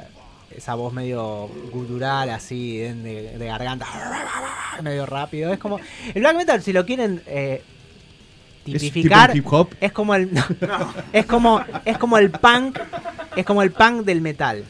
esa 0.55 0.75
voz 0.75 0.93
medio 0.93 1.49
gutural 1.73 2.29
así 2.29 2.77
de, 2.77 2.93
de- 3.37 3.45
garganta 3.45 3.85
medio 4.81 5.05
rápido 5.05 5.51
es 5.51 5.59
como 5.59 5.79
el 6.13 6.21
black 6.21 6.37
metal 6.37 6.61
si 6.61 6.71
lo 6.71 6.85
quieren 6.85 7.21
eh, 7.27 7.61
¿Es 7.61 7.74
tipificar 8.65 9.31
tipo 9.31 9.47
hip 9.47 9.53
hop? 9.53 9.75
es 9.79 9.91
como 9.91 10.15
el 10.15 10.29
es 11.13 11.25
como 11.25 11.63
es 11.85 11.97
como 11.97 12.17
el 12.17 12.31
punk 12.31 12.79
es 13.35 13.45
como 13.45 13.61
el 13.61 13.71
punk 13.71 14.03
del 14.05 14.21
metal 14.21 14.63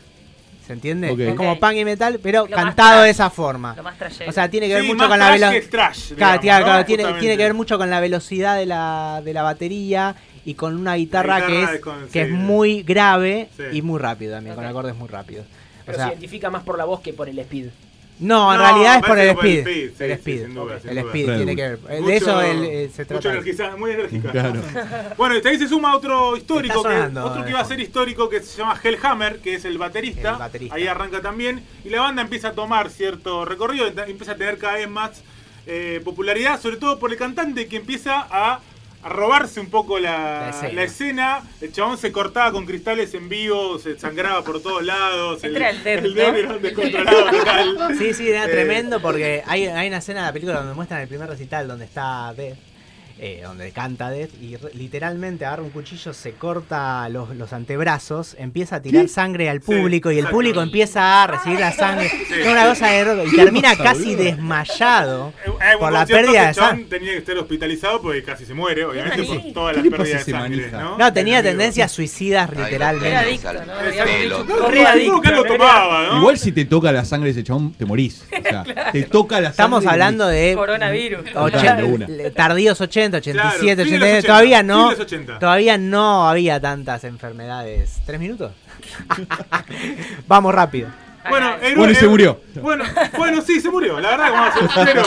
¿se 0.66 0.74
entiende? 0.74 1.16
Es 1.30 1.36
como 1.36 1.60
punk 1.60 1.74
y 1.76 1.86
metal 1.86 2.20
pero 2.22 2.48
Lo 2.48 2.56
más 2.56 2.66
cantado 2.66 3.04
de 3.04 3.10
esa 3.12 3.30
forma 3.30 3.76
Lo 3.76 3.84
más 3.84 3.96
o 4.28 4.32
sea 4.32 4.50
tiene 4.50 4.68
que 4.68 4.74
ver 4.74 4.84
Sí, 4.84 4.88
mucho 4.88 4.98
más 5.00 5.10
con 5.10 5.20
la 5.20 5.32
velocidad 5.32 5.94
Claro, 6.16 6.42
claro, 6.42 6.66
¿no? 6.80 6.86
tiene, 6.86 7.04
que 7.20 7.38
ver 7.38 7.54
mucho 7.54 7.78
con 7.78 7.90
la 7.90 8.00
velocidad 8.00 8.58
de 8.58 8.66
la, 8.66 9.22
de 9.24 9.34
la 9.34 9.44
batería 9.44 10.16
y 10.44 10.54
con 10.54 10.76
una 10.76 10.94
guitarra, 10.96 11.38
guitarra 11.48 11.68
que, 11.70 11.76
es 11.76 11.82
con- 11.82 12.06
que 12.08 12.12
sí. 12.12 12.20
es 12.20 12.30
muy 12.32 12.84
grave 12.84 13.50
Sí. 13.58 13.64
y 13.78 13.82
muy 13.82 14.00
rápido 14.00 14.34
también, 14.36 14.56
con 14.56 14.64
acordes 14.64 14.96
muy 14.96 15.08
rápidos. 15.08 15.46
O 15.48 15.86
Pero 15.88 15.98
sea, 15.98 16.06
se 16.08 16.12
identifica 16.14 16.52
más 16.52 16.62
por 16.64 16.78
la 16.78 16.86
voz 16.86 17.02
que 17.02 17.14
por 17.14 17.28
el 17.30 17.40
speed. 17.40 17.70
No, 18.20 18.54
en 18.54 18.58
No, 18.60 18.64
realidad 18.66 18.96
es 18.98 19.06
por 19.06 19.20
el 19.20 19.30
speed. 19.30 19.52
el 19.54 19.60
speed, 19.60 19.90
sí, 19.98 20.04
el 20.04 20.10
sí, 20.10 20.14
speed. 20.14 20.46
sin 20.46 20.54
duda, 20.56 20.80
sin 20.80 20.90
el 20.92 20.98
speed 21.00 21.36
tiene 21.36 21.56
que 21.56 21.62
ver. 21.62 21.80
Mucho- 21.80 22.06
de 22.08 22.16
eso 22.18 22.42
eh, 22.42 22.90
se 22.94 23.02
mucho 23.04 23.20
trata. 23.20 23.30
energiza- 23.40 23.78
muy 23.78 23.92
enérgica. 23.92 24.32
Claro. 24.32 24.62
Bueno, 25.18 25.36
y 25.44 25.48
ahí 25.48 25.58
se 25.58 25.68
suma 25.68 25.96
otro 25.96 26.36
histórico, 26.38 26.82
que, 26.84 26.90
otro 27.20 27.42
que 27.44 27.48
eh, 27.50 27.52
iba 27.52 27.60
a 27.60 27.66
ser 27.66 27.80
histórico 27.80 28.30
que 28.30 28.42
se 28.42 28.58
llama 28.58 28.80
Hellhammer, 28.82 29.40
que 29.40 29.56
es 29.56 29.66
el 29.66 29.78
baterista. 29.78 30.32
El 30.34 30.38
baterista. 30.40 30.76
Ahí 30.76 30.88
arranca 30.88 31.22
también. 31.22 31.64
Y 31.84 31.90
la 31.90 32.02
banda 32.02 32.22
empieza 32.22 32.50
a 32.50 32.52
tomar 32.54 32.90
cierto 32.90 33.46
recorrido, 33.46 33.88
empieza 33.88 34.34
a 34.34 34.36
tener 34.36 34.58
cada 34.58 34.74
vez 34.76 34.90
más 34.90 35.22
eh, 35.68 36.00
popularidad, 36.04 36.62
sobre 36.62 36.78
todo 36.78 37.00
por 37.00 37.12
el 37.12 37.18
cantante 37.18 37.68
que 37.68 37.78
empieza 37.78 38.26
a, 38.30 38.60
a 39.06 39.10
robarse 39.10 39.60
un 39.60 39.70
poco 39.70 40.00
la, 40.00 40.42
La 40.42 40.50
escena. 40.50 40.74
la 40.74 40.84
escena. 40.84 41.42
El 41.62 41.72
chabón 41.72 41.98
se 42.00 42.12
cortaba 42.12 42.52
con 42.52 42.66
cristales 42.66 43.14
en 43.14 43.30
vivo, 43.30 43.78
se 43.78 44.00
sangraba 44.00 44.44
por 44.44 44.62
todos 44.64 44.84
lados. 44.84 45.44
Este 45.44 45.56
era 45.56 45.70
el 45.70 45.86
el 45.88 46.04
¿no? 46.16 46.22
Dead 46.22 46.36
era 46.38 46.50
un 46.56 46.62
descontrolado 46.62 47.30
total. 47.30 47.96
Sí, 48.00 48.14
sí, 48.16 48.28
era 48.30 48.46
Eh, 48.46 48.50
tremendo 48.50 49.00
porque 49.02 49.44
hay, 49.46 49.68
hay 49.68 49.88
una 49.90 49.98
escena 49.98 50.22
de 50.22 50.26
la 50.28 50.34
película 50.34 50.58
donde 50.58 50.74
muestran 50.74 51.02
el 51.02 51.08
primer 51.08 51.30
recital 51.30 51.68
donde 51.68 51.86
está 51.86 52.34
Death. 52.36 52.58
Eh, 53.20 53.42
donde 53.44 53.72
canta 53.72 54.10
Death, 54.10 54.32
y 54.42 54.58
literalmente 54.78 55.46
agarra 55.46 55.64
un 55.64 55.70
cuchillo, 55.70 56.14
se 56.14 56.34
corta 56.34 57.08
los, 57.10 57.36
los 57.36 57.54
antebrazos, 57.54 58.36
empieza 58.38 58.78
a 58.78 58.82
tirar 58.82 59.08
sangre 59.10 59.50
al 59.50 59.62
Sí, 59.62 59.66
público 59.72 60.12
y 60.12 60.16
el 60.16 60.20
exacto. 60.20 60.36
público 60.36 60.62
empieza 60.62 61.24
a 61.24 61.28
recibir 61.28 61.60
la 61.60 61.72
sangre. 61.72 62.08
Es 62.08 62.48
una 62.48 62.66
cosa 62.68 62.88
de 62.88 63.26
y 63.32 63.36
termina 63.36 63.70
pasa, 63.72 63.84
casi 63.84 64.06
boludo? 64.16 64.24
desmayado 64.24 65.34
Eh, 65.46 65.50
eh, 65.50 65.78
por 65.80 65.92
la 65.94 66.06
pérdida 66.06 66.48
de 66.48 66.54
sangre. 66.54 66.86
tenía 66.86 67.12
que 67.14 67.18
estar 67.20 67.38
hospitalizado 67.38 68.02
porque 68.02 68.24
casi 68.24 68.46
se 68.46 68.54
muere, 68.54 68.84
obviamente, 68.86 69.24
por 69.24 69.54
todas 69.54 69.76
¿Qué 69.78 69.90
las 69.90 69.98
pérdidas 70.00 70.26
de 70.26 70.32
sangre. 70.32 70.72
¿no? 70.72 70.98
No, 70.98 71.14
tenía 71.14 71.42
tendencias 71.44 71.92
suicidas 71.92 72.50
Era 72.52 72.64
literalmente. 72.66 73.40
Igual 76.18 76.38
si 76.38 76.52
te 76.52 76.66
toca 76.66 76.92
la 76.92 77.06
sangre 77.06 77.28
de 77.28 77.32
ese 77.40 77.44
chabón, 77.44 77.74
te 77.74 77.86
morís. 77.86 78.24
O 78.32 78.42
sea, 78.42 78.64
te 78.92 79.04
toca 79.04 79.36
la 79.36 79.48
sangre. 79.48 79.52
Estamos 79.52 79.86
hablando 79.86 80.28
de 80.28 80.54
Coronavirus. 80.56 81.26
Ochen- 81.36 81.78
De 81.78 81.84
una. 81.84 82.08
le- 82.08 82.32
tardíos 82.32 82.80
80, 82.82 83.05
87, 83.14 83.34
Claro, 83.34 83.60
fin 83.60 83.68
de 83.70 83.76
los 83.76 83.86
89, 83.88 84.18
80, 84.20 84.28
todavía 84.28 84.64
no. 84.64 84.88
80. 84.90 85.40
Todavía 85.40 85.78
no 85.78 86.28
había 86.30 86.60
tantas 86.60 87.04
enfermedades. 87.04 88.02
¿Tres 88.06 88.20
minutos? 88.20 88.52
Vamos 90.28 90.54
rápido. 90.54 90.90
Bueno, 91.28 91.56
el- 91.60 91.76
Bueno, 91.76 91.92
y 91.92 91.96
se 91.96 92.04
el- 92.06 92.10
murió. 92.12 92.40
Bueno, 92.62 92.84
bueno, 93.18 93.42
sí, 93.42 93.60
se 93.60 93.72
murió. 93.72 94.00
La 94.00 94.12
verdad, 94.12 94.32
vamos 94.32 94.76
a 94.78 94.86
ser. 94.86 95.06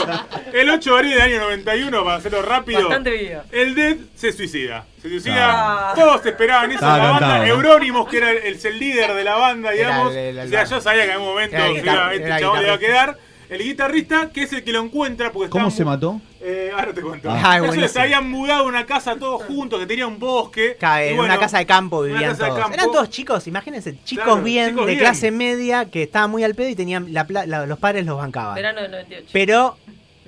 El 0.53 0.69
8 0.69 0.89
de 0.91 0.95
abril 0.97 1.11
del 1.13 1.21
año 1.21 1.39
91, 1.39 2.03
para 2.03 2.17
hacerlo 2.17 2.41
rápido. 2.41 2.81
Bastante. 2.81 3.37
El 3.53 3.73
Dead 3.73 3.95
se 4.15 4.33
suicida. 4.33 4.83
Se 5.01 5.07
suicida. 5.07 5.47
Ah. 5.91 5.93
Todos 5.95 6.25
esperaban 6.25 6.69
eso. 6.71 6.75
Estaba 6.79 6.97
La 6.97 7.03
banda 7.11 7.19
cantado, 7.19 7.45
¿no? 7.45 7.53
Euronymous, 7.53 8.09
que 8.09 8.17
era 8.17 8.31
el, 8.31 8.59
el 8.61 8.79
líder 8.79 9.13
de 9.13 9.23
la 9.23 9.35
banda, 9.35 9.73
Era 9.73 9.77
digamos. 9.91 10.13
el- 10.13 10.37
el- 10.39 10.47
o 10.47 10.49
sea, 10.49 10.65
yo 10.65 10.81
sabía 10.81 11.03
que 11.03 11.07
en 11.07 11.13
algún 11.13 11.27
momento 11.29 11.55
Era 11.55 11.67
el 11.67 11.75
se 11.75 11.79
iba- 11.83 11.93
guitar- 11.93 12.13
este 12.13 12.25
era 12.27 12.39
chabón 12.41 12.57
le 12.59 12.65
iba 12.65 12.75
a 12.75 12.79
quedar. 12.79 13.17
El 13.49 13.63
guitarrista, 13.63 14.29
que 14.29 14.43
es 14.43 14.53
el 14.53 14.63
que 14.63 14.71
lo 14.71 14.81
encuentra, 14.83 15.31
porque 15.31 15.49
¿Cómo 15.49 15.71
se 15.71 15.83
mató? 15.83 16.21
Eh, 16.39 16.69
ahora 16.71 16.93
te 16.93 17.01
cuento. 17.01 17.29
Ah, 17.31 17.57
buenísimo. 17.59 17.87
se 17.87 17.99
habían 17.99 18.29
mudado 18.29 18.61
a 18.63 18.67
una 18.67 18.85
casa 18.85 19.15
todos 19.15 19.43
juntos, 19.43 19.79
que 19.79 19.85
tenía 19.87 20.05
un 20.07 20.19
bosque. 20.19 20.77
Ca- 20.79 21.03
y 21.03 21.09
En 21.09 21.17
bueno, 21.17 21.33
una 21.33 21.39
casa 21.41 21.57
de 21.57 21.65
campo 21.65 21.99
una 21.99 22.07
vivían 22.13 22.31
casa 22.31 22.43
de 22.43 22.49
todos. 22.49 22.61
campo. 22.61 22.73
Eran 22.75 22.91
todos 22.91 23.09
chicos, 23.09 23.47
imagínense, 23.47 23.95
chicos 24.03 24.23
Claro, 24.25 24.43
bien, 24.43 24.69
chicos 24.69 24.85
de 24.85 24.91
bien. 24.93 24.99
clase 24.99 25.31
media, 25.31 25.85
que 25.85 26.03
estaban 26.03 26.29
muy 26.29 26.43
al 26.43 26.53
pedo 26.53 26.69
y 26.69 26.75
tenían 26.75 27.11
la 27.11 27.25
pla- 27.25 27.45
la- 27.47 27.65
los 27.65 27.79
padres 27.79 28.05
los 28.05 28.17
bancaban. 28.17 28.53
Verano 28.55 28.81
del 28.81 28.91
98. 28.91 29.29
Pero 29.33 29.77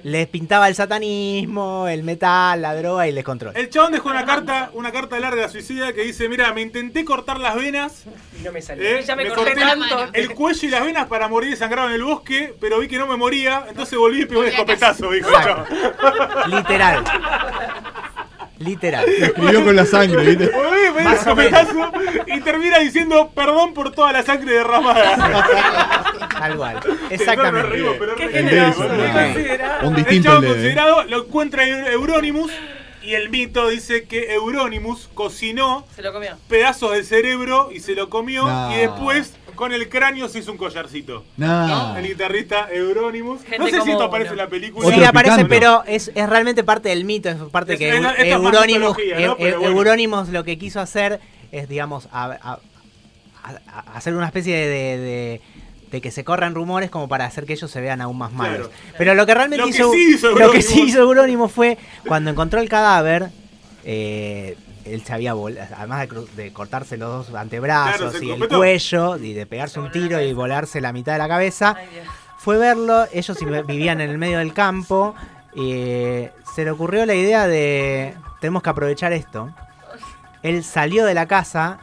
les 0.03 0.27
pintaba 0.27 0.67
el 0.67 0.75
satanismo, 0.75 1.87
el 1.87 2.03
metal, 2.03 2.61
la 2.61 2.75
droga 2.75 3.07
y 3.07 3.11
les 3.11 3.23
control. 3.23 3.55
El 3.55 3.69
chabón 3.69 3.91
dejó 3.91 4.09
una 4.09 4.25
carta, 4.25 4.69
una 4.73 4.91
carta 4.91 5.19
larga 5.19 5.47
suicida 5.49 5.93
que 5.93 6.01
dice, 6.03 6.27
mira, 6.29 6.51
me 6.53 6.61
intenté 6.61 7.05
cortar 7.05 7.39
las 7.39 7.55
venas, 7.55 8.03
Y 8.39 8.43
no 8.43 8.51
me 8.51 8.61
salió. 8.61 8.83
eh, 8.85 9.03
Ya 9.05 9.15
me 9.15 9.23
me 9.25 9.29
corté 9.29 9.51
corté 9.53 9.61
tanto. 9.65 10.07
el 10.13 10.29
cuello 10.33 10.67
y 10.67 10.71
las 10.71 10.83
venas 10.85 11.07
para 11.07 11.27
morir 11.27 11.49
desangrado 11.51 11.89
en 11.89 11.95
el 11.95 12.03
bosque, 12.03 12.53
pero 12.59 12.79
vi 12.79 12.87
que 12.87 12.97
no 12.97 13.07
me 13.07 13.17
moría, 13.17 13.65
entonces 13.69 13.97
volví 13.97 14.21
y 14.21 14.25
pegó 14.25 14.41
un 14.41 14.47
escopetazo, 14.47 15.11
dijo 15.11 15.29
el 15.29 15.43
chabón. 15.43 15.65
Literal. 16.47 17.03
Literal. 18.59 19.05
Escribió 19.09 19.63
con 19.65 19.75
la 19.75 19.85
sangre, 19.85 20.23
¿viste? 20.23 20.49
Volví, 20.55 20.99
un 20.99 21.03
Más 21.03 21.25
o 21.25 21.35
menos. 21.35 21.61
escopetazo 21.61 21.91
y 22.27 22.41
termina 22.41 22.77
diciendo 22.77 23.31
perdón 23.33 23.73
por 23.73 23.91
toda 23.91 24.11
la 24.11 24.21
sangre 24.21 24.53
derramada. 24.53 26.03
Tal 26.41 26.57
cual. 26.57 26.79
No 26.85 27.09
Exactamente. 27.09 27.95
pero 27.99 28.15
Qué 28.15 28.29
generoso, 28.29 28.83
de 28.87 28.97
¿no? 28.97 29.13
considerado. 29.13 29.87
Un 29.87 29.95
distinto 29.95 30.35
el 30.35 30.41
de. 30.41 30.47
considerado 30.47 31.03
lo 31.05 31.23
encuentra 31.25 31.67
en 31.67 31.85
Euronymous 31.87 32.51
y 33.03 33.13
el 33.15 33.29
mito 33.29 33.67
dice 33.69 34.03
que 34.03 34.31
Euronymous 34.33 35.09
cocinó 35.13 35.85
Se 35.95 36.01
lo 36.03 36.13
comió. 36.13 36.37
pedazos 36.47 36.91
del 36.91 37.03
cerebro 37.03 37.69
y 37.73 37.79
se 37.79 37.93
lo 37.95 38.09
comió 38.09 38.47
No. 38.47 38.73
y 38.73 38.77
después 38.77 39.33
con 39.55 39.73
el 39.73 39.89
cráneo 39.89 40.27
se 40.29 40.39
hizo 40.39 40.51
un 40.51 40.57
collarcito. 40.57 41.23
No. 41.37 41.97
El 41.97 42.07
guitarrista 42.07 42.67
Euronymous. 42.71 43.41
Gente 43.43 43.57
no 43.59 43.67
sé 43.67 43.81
si 43.81 43.91
esto 43.91 44.03
aparece 44.03 44.31
uno. 44.33 44.41
en 44.41 44.45
la 44.45 44.49
película. 44.49 44.95
Sí, 44.95 45.03
aparece, 45.03 45.45
pero 45.45 45.83
es, 45.87 46.11
es 46.15 46.29
realmente 46.29 46.63
parte 46.63 46.89
del 46.89 47.05
mito, 47.05 47.29
es 47.29 47.37
parte 47.51 47.73
Es- 47.73 47.79
que 47.79 47.89
es 47.89 48.27
Euronymous, 48.31 48.97
¿no? 49.19 49.35
Bueno. 49.35 49.65
Euronymous 49.67 50.29
lo 50.29 50.43
que 50.43 50.57
quiso 50.57 50.79
hacer 50.79 51.19
es, 51.51 51.67
digamos, 51.67 52.07
a- 52.11 52.25
a- 52.41 52.59
a- 53.43 53.59
a- 53.67 53.97
hacer 53.97 54.13
una 54.13 54.27
especie 54.27 54.55
de, 54.55 54.67
de- 54.67 54.97
de 54.97 55.41
que 55.99 56.11
se 56.11 56.23
corran 56.23 56.55
rumores 56.55 56.89
como 56.89 57.09
para 57.09 57.25
hacer 57.25 57.45
que 57.45 57.53
ellos 57.53 57.69
se 57.69 57.81
vean 57.81 57.99
aún 57.99 58.17
más 58.17 58.31
malos. 58.31 58.67
Claro. 58.69 58.95
Pero 58.97 59.13
lo 59.15 59.25
que 59.25 59.33
realmente 59.33 59.57
Lo 59.57 59.65
que 59.65 59.71
hizo, 59.71 59.91
sí 59.91 60.13
hizo 60.13 60.31
lo 60.31 60.51
que 60.51 60.61
sí 60.61 60.83
hizo 60.83 60.99
Euronymous 60.99 61.51
fue 61.51 61.77
cuando 62.07 62.29
encontró 62.29 62.61
el 62.61 62.69
cadáver, 62.69 63.29
eh, 63.83 64.55
él 64.85 65.03
se 65.03 65.13
había 65.13 65.31
además 65.31 66.07
de, 66.07 66.43
de 66.43 66.53
cortarse 66.53 66.97
los 66.97 67.27
dos 67.27 67.35
antebrazos 67.35 68.11
Claro, 68.11 68.23
y 68.25 68.31
el 68.31 68.47
cuello 68.47 69.17
y 69.17 69.33
de 69.33 69.45
pegarse 69.45 69.79
un 69.79 69.91
tiro 69.91 70.21
y 70.21 70.31
volarse 70.33 70.79
la 70.81 70.93
mitad 70.93 71.13
de 71.13 71.17
la 71.19 71.27
cabeza, 71.27 71.75
Ay, 71.77 71.87
fue 72.37 72.57
verlo, 72.57 73.05
ellos 73.11 73.37
vi- 73.39 73.61
vivían 73.67 74.01
en 74.01 74.09
el 74.09 74.17
medio 74.17 74.37
del 74.39 74.53
campo, 74.53 75.13
y 75.53 76.25
se 76.55 76.63
le 76.63 76.71
ocurrió 76.71 77.05
la 77.05 77.13
idea 77.13 77.47
de, 77.47 78.15
tenemos 78.39 78.63
que 78.63 78.69
aprovechar 78.69 79.13
esto. 79.13 79.51
Él 80.41 80.63
salió 80.63 81.05
de 81.05 81.13
la 81.13 81.27
casa 81.27 81.77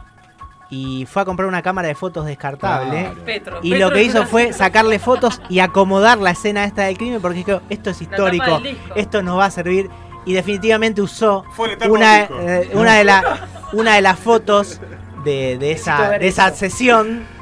y 0.70 1.06
fue 1.06 1.22
a 1.22 1.24
comprar 1.24 1.48
una 1.48 1.62
cámara 1.62 1.88
de 1.88 1.94
fotos 1.94 2.26
descartable. 2.26 3.00
Claro. 3.00 3.24
Petro. 3.24 3.60
Y 3.62 3.70
Petro 3.70 3.88
lo 3.88 3.94
que 3.94 4.02
hizo 4.02 4.26
fue 4.26 4.52
sacarle 4.52 4.98
fotos 4.98 5.40
y 5.48 5.60
acomodar 5.60 6.18
la 6.18 6.30
escena 6.30 6.64
esta 6.64 6.84
del 6.84 6.98
crimen 6.98 7.20
porque 7.20 7.38
dijo, 7.38 7.62
esto 7.70 7.90
es 7.90 8.02
histórico, 8.02 8.60
esto 8.94 9.22
nos 9.22 9.38
va 9.38 9.46
a 9.46 9.50
servir. 9.50 9.88
Y 10.24 10.34
definitivamente 10.34 11.00
usó 11.00 11.44
una, 11.88 12.24
eh, 12.24 12.70
una, 12.74 12.96
de 12.96 13.04
la, 13.04 13.48
una 13.72 13.94
de 13.94 14.02
las 14.02 14.18
fotos 14.18 14.80
de, 15.24 15.56
de 15.56 15.72
esa, 15.72 16.18
de 16.18 16.28
esa 16.28 16.48
eso. 16.48 16.56
sesión 16.56 17.37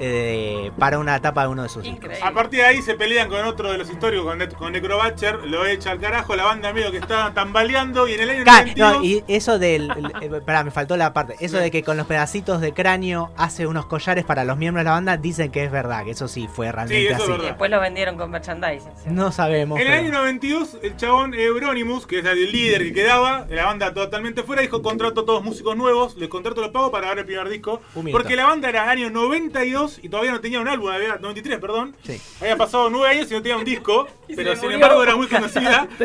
eh, 0.00 0.70
para 0.78 0.98
una 0.98 1.16
etapa 1.16 1.42
de 1.42 1.48
uno 1.48 1.62
de 1.62 1.68
sus 1.68 1.82
discos. 1.82 1.96
Increíble. 2.04 2.26
A 2.28 2.32
partir 2.32 2.60
de 2.60 2.66
ahí 2.66 2.82
se 2.82 2.94
pelean 2.94 3.28
con 3.28 3.44
otro 3.44 3.70
de 3.72 3.78
los 3.78 3.90
históricos, 3.90 4.26
con, 4.26 4.38
Ne- 4.38 4.48
con 4.48 4.72
Necrobatcher, 4.72 5.44
lo 5.46 5.64
echa 5.66 5.90
al 5.92 6.00
carajo, 6.00 6.36
la 6.36 6.44
banda 6.44 6.72
medio 6.72 6.90
que 6.90 6.98
está 6.98 7.32
tambaleando 7.34 8.06
y 8.08 8.14
en 8.14 8.20
el 8.20 8.30
año 8.30 8.44
Ca- 8.44 8.60
92... 8.62 8.92
no, 8.98 9.04
y 9.04 9.24
eso 9.28 9.58
del. 9.58 9.90
el- 9.90 10.34
eh, 10.34 10.40
pará, 10.44 10.64
me 10.64 10.70
faltó 10.70 10.96
la 10.96 11.12
parte. 11.12 11.36
Eso 11.40 11.56
de 11.58 11.70
que 11.70 11.82
con 11.82 11.96
los 11.96 12.06
pedacitos 12.06 12.60
de 12.60 12.72
cráneo 12.74 13.30
hace 13.36 13.66
unos 13.66 13.86
collares 13.86 14.24
para 14.24 14.44
los 14.44 14.56
miembros 14.56 14.80
de 14.80 14.84
la 14.84 14.92
banda, 14.92 15.16
dicen 15.16 15.50
que 15.50 15.64
es 15.64 15.70
verdad, 15.70 16.04
que 16.04 16.10
eso 16.10 16.28
sí 16.28 16.48
fue 16.52 16.70
realmente 16.72 17.00
Sí, 17.00 17.06
eso 17.06 17.16
es 17.16 17.22
así. 17.22 17.30
verdad. 17.32 17.46
Después 17.46 17.70
lo 17.70 17.80
vendieron 17.80 18.16
con 18.16 18.30
merchandising. 18.30 18.92
¿sí? 18.96 19.08
No 19.10 19.32
sabemos. 19.32 19.80
En 19.80 19.86
el 19.86 19.92
pero- 19.92 20.02
año 20.08 20.12
92, 20.12 20.78
el 20.82 20.96
chabón 20.96 21.34
Euronymous, 21.34 22.06
que 22.06 22.18
es 22.20 22.24
el 22.24 22.52
líder 22.52 22.82
que 22.84 22.92
quedaba, 22.92 23.46
la 23.48 23.64
banda 23.66 23.92
totalmente 23.94 24.42
fuera, 24.42 24.62
dijo 24.62 24.82
contrato 24.82 25.22
a 25.22 25.24
todos 25.24 25.42
músicos 25.42 25.76
nuevos, 25.76 26.16
les 26.16 26.28
contrato 26.28 26.60
los 26.60 26.70
pago 26.70 26.90
para 26.90 27.02
grabar 27.02 27.18
el 27.20 27.24
primer 27.26 27.48
disco. 27.48 27.80
Porque 28.12 28.36
la 28.36 28.46
banda 28.46 28.68
era 28.68 28.90
año 28.90 29.10
92 29.10 29.85
y 30.02 30.08
todavía 30.08 30.32
no 30.32 30.40
tenía 30.40 30.60
un 30.60 30.68
álbum, 30.68 30.88
había 30.90 31.16
93, 31.16 31.58
perdón. 31.58 31.96
Sí. 32.04 32.20
Habían 32.40 32.58
pasado 32.58 32.90
nueve 32.90 33.14
años 33.16 33.30
y 33.30 33.34
no 33.34 33.42
tenía 33.42 33.56
un 33.56 33.64
disco, 33.74 34.06
pero 34.34 34.52
sin 34.54 34.62
murió. 34.64 34.74
embargo 34.76 35.02
era 35.02 35.16
muy 35.16 35.26
conocida. 35.28 35.88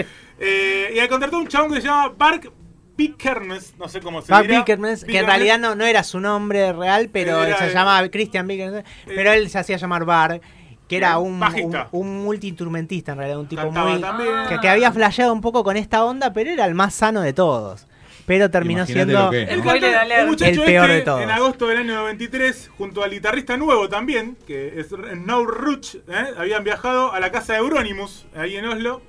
Eh, 0.44 0.94
y 0.96 1.00
al 1.00 1.08
contrató 1.08 1.36
a 1.36 1.40
un 1.42 1.48
chabón 1.48 1.72
que 1.72 1.82
se 1.82 1.86
llama 1.88 2.16
Bark 2.18 2.52
Pickernes, 2.96 3.76
no 3.78 3.88
sé 3.88 4.00
cómo 4.02 4.22
se 4.24 4.34
dirá. 4.34 4.42
Bickerman, 4.42 4.96
que 4.96 5.02
en 5.02 5.06
Bickernes. 5.08 5.26
realidad 5.28 5.60
no, 5.60 5.76
no 5.76 5.86
era 5.86 6.04
su 6.04 6.20
nombre 6.20 6.74
real, 6.74 7.10
pero 7.14 7.44
Era 7.44 7.58
se 7.60 7.72
llamaba 7.72 8.10
Christian 8.10 8.48
Bickerman, 8.48 8.84
pero 9.06 9.32
él 9.34 9.50
se 9.52 9.60
hacía 9.60 9.78
llamar 9.78 10.04
Bar, 10.04 10.42
que 10.88 10.98
era 10.98 11.20
un, 11.20 11.42
un, 11.44 11.78
un 11.92 12.24
multiinstrumentista 12.24 13.12
en 13.12 13.18
realidad, 13.20 13.40
un 13.40 13.48
tipo 13.48 13.62
Cantaba 13.62 14.14
muy... 14.14 14.26
Que, 14.50 14.60
que 14.60 14.68
había 14.68 14.92
flasheado 14.92 15.32
un 15.32 15.42
poco 15.42 15.64
con 15.64 15.78
esta 15.78 16.04
onda, 16.04 16.34
pero 16.34 16.50
era 16.50 16.66
el 16.66 16.74
más 16.74 16.96
sano 16.96 17.22
de 17.22 17.34
todos. 17.34 17.88
Pero 18.32 18.50
terminó 18.50 18.86
Imagínate 18.86 19.12
siendo... 19.12 19.30
que 19.30 19.44
El 19.44 19.62
¿no? 19.62 19.70
alert. 19.72 20.22
El 20.22 20.28
muchacho 20.28 20.62
El 20.62 20.66
peor 20.66 20.86
este, 20.86 20.96
de 20.96 21.02
todos. 21.02 21.22
En 21.22 21.32
agosto 21.32 21.68
del 21.68 21.80
año 21.80 21.96
93, 21.96 22.72
junto 22.78 23.04
al 23.04 23.12
guitarrista 23.12 23.58
nuevo 23.58 23.90
también, 23.90 24.38
que 24.48 24.80
es 24.80 24.90
No 25.18 25.44
Ruch, 25.44 25.96
¿eh? 25.96 26.28
habían 26.38 26.64
viajado 26.64 27.12
a 27.12 27.20
la 27.20 27.30
casa 27.30 27.52
de 27.52 27.60
Euronymous, 27.60 28.28
ahí 28.34 28.56
en 28.56 28.64
Oslo. 28.64 29.02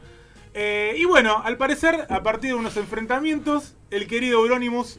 Eh, 0.54 0.96
y 0.98 1.04
bueno, 1.04 1.40
al 1.44 1.56
parecer, 1.56 2.04
a 2.10 2.24
partir 2.24 2.50
de 2.50 2.54
unos 2.56 2.76
enfrentamientos, 2.76 3.76
el 3.92 4.08
querido 4.08 4.40
Euronymous 4.40 4.98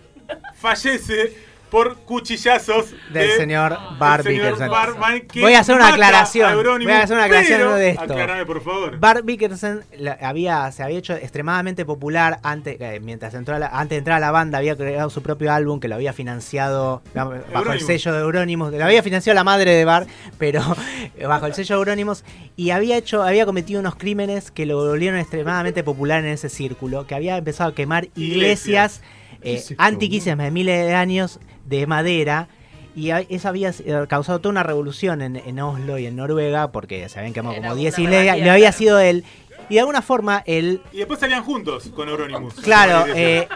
fallece 0.56 1.36
por 1.74 1.98
cuchillazos 2.02 2.92
Del 3.12 3.30
de- 3.30 3.36
señor 3.36 3.76
Bar 3.98 4.22
del 4.22 4.36
señor 4.36 4.54
Bickerson. 4.54 5.42
Voy 5.42 5.54
a 5.56 5.60
hacer 5.60 5.76
una 5.76 5.88
aclaración, 5.88 6.56
voy 6.64 6.92
a 6.92 7.02
hacer 7.02 7.16
una 7.16 7.26
aclaración 7.26 7.76
de 7.80 7.90
esto. 7.90 8.04
Aclarame, 8.04 8.46
por 8.46 8.64
favor. 8.64 9.00
Bart 9.00 9.26
Bickerson 9.26 9.84
había, 10.22 10.72
se 10.72 10.84
había 10.84 11.00
hecho 11.00 11.16
extremadamente 11.16 11.84
popular 11.84 12.38
antes, 12.44 12.78
eh, 12.80 13.00
mientras 13.02 13.34
entró 13.34 13.56
a 13.56 13.60
la- 13.60 13.68
antes 13.70 13.90
de 13.90 13.98
entrar 13.98 14.18
a 14.18 14.20
la 14.20 14.30
banda, 14.30 14.60
había 14.60 14.76
creado 14.76 15.10
su 15.10 15.24
propio 15.24 15.52
álbum 15.52 15.80
que 15.80 15.88
lo 15.88 15.96
había 15.96 16.14
financiado 16.14 17.02
bajo 17.16 17.72
el 17.74 17.82
sello 17.82 18.14
de 18.14 18.20
Euronymous, 18.20 18.72
lo 18.72 18.86
había 18.86 19.02
financiado 19.02 19.34
la 19.34 19.44
madre 19.44 19.72
de 19.72 19.84
Bart, 19.84 20.08
pero 20.38 20.62
bajo 21.28 21.48
el 21.48 21.56
sello 21.56 21.76
de 21.76 21.80
Euronymous, 21.80 22.24
y 22.56 22.70
había 22.70 22.98
hecho, 22.98 23.24
había 23.24 23.48
cometido 23.48 23.80
unos 23.80 23.96
crímenes 23.96 24.52
que 24.52 24.68
lo 24.68 24.78
volvieron 24.78 25.18
extremadamente 25.20 25.84
popular 25.84 26.20
en 26.20 26.28
ese 26.28 26.50
círculo, 26.50 27.08
que 27.08 27.16
había 27.16 27.36
empezado 27.36 27.72
a 27.72 27.74
quemar 27.74 28.10
iglesias, 28.16 29.02
¿Qué 29.02 29.23
eh, 29.44 29.64
antiquísimas 29.78 30.46
de 30.46 30.52
miles 30.52 30.86
de 30.86 30.96
años 30.96 31.40
de 31.66 31.88
madera. 31.88 32.48
Y 32.96 33.10
eso 33.10 33.50
había 33.50 33.70
eh, 33.70 34.06
causado 34.08 34.40
toda 34.40 34.52
una 34.52 34.64
revolución 34.64 35.24
en, 35.24 35.36
en 35.36 35.60
Oslo 35.60 35.98
y 35.98 36.06
en 36.06 36.16
Noruega, 36.16 36.72
porque 36.72 37.10
se 37.10 37.18
habían 37.18 37.34
quemado 37.34 37.56
Era 37.56 37.62
como 37.64 37.74
una 37.74 37.82
10 37.82 38.00
iglesias, 38.00 38.22
anarquía, 38.22 38.46
lo 38.46 38.52
había 38.52 38.72
sido 38.72 39.00
él. 39.00 39.26
Y 39.70 39.76
de 39.76 39.80
alguna 39.80 40.02
forma, 40.02 40.44
él, 40.46 40.82
Y 40.92 40.98
después 40.98 41.20
salían 41.20 41.44
juntos 41.44 41.90
con 41.96 42.10
Euronymous. 42.10 42.54
claro, 42.64 43.06
eh, 43.16 43.48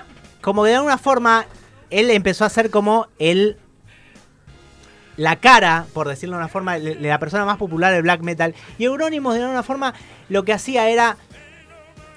como 0.42 0.64
que 0.64 0.70
de 0.70 0.76
alguna 0.76 0.98
forma, 0.98 1.46
él 1.90 2.10
empezó 2.10 2.46
a 2.46 2.50
ser 2.50 2.70
como 2.70 3.08
el. 3.20 3.58
La 5.18 5.38
cara, 5.38 5.88
por 5.94 6.08
decirlo 6.08 6.36
de 6.36 6.42
una 6.44 6.48
forma, 6.48 6.78
de 6.78 6.96
la 6.96 7.18
persona 7.18 7.44
más 7.44 7.58
popular 7.58 7.92
del 7.92 8.04
black 8.04 8.22
metal. 8.22 8.54
Y 8.78 8.86
Euronymous, 8.86 9.34
de 9.34 9.42
alguna 9.42 9.64
forma, 9.64 9.96
lo 10.30 10.44
que 10.44 10.54
hacía 10.54 10.90
era 10.90 11.18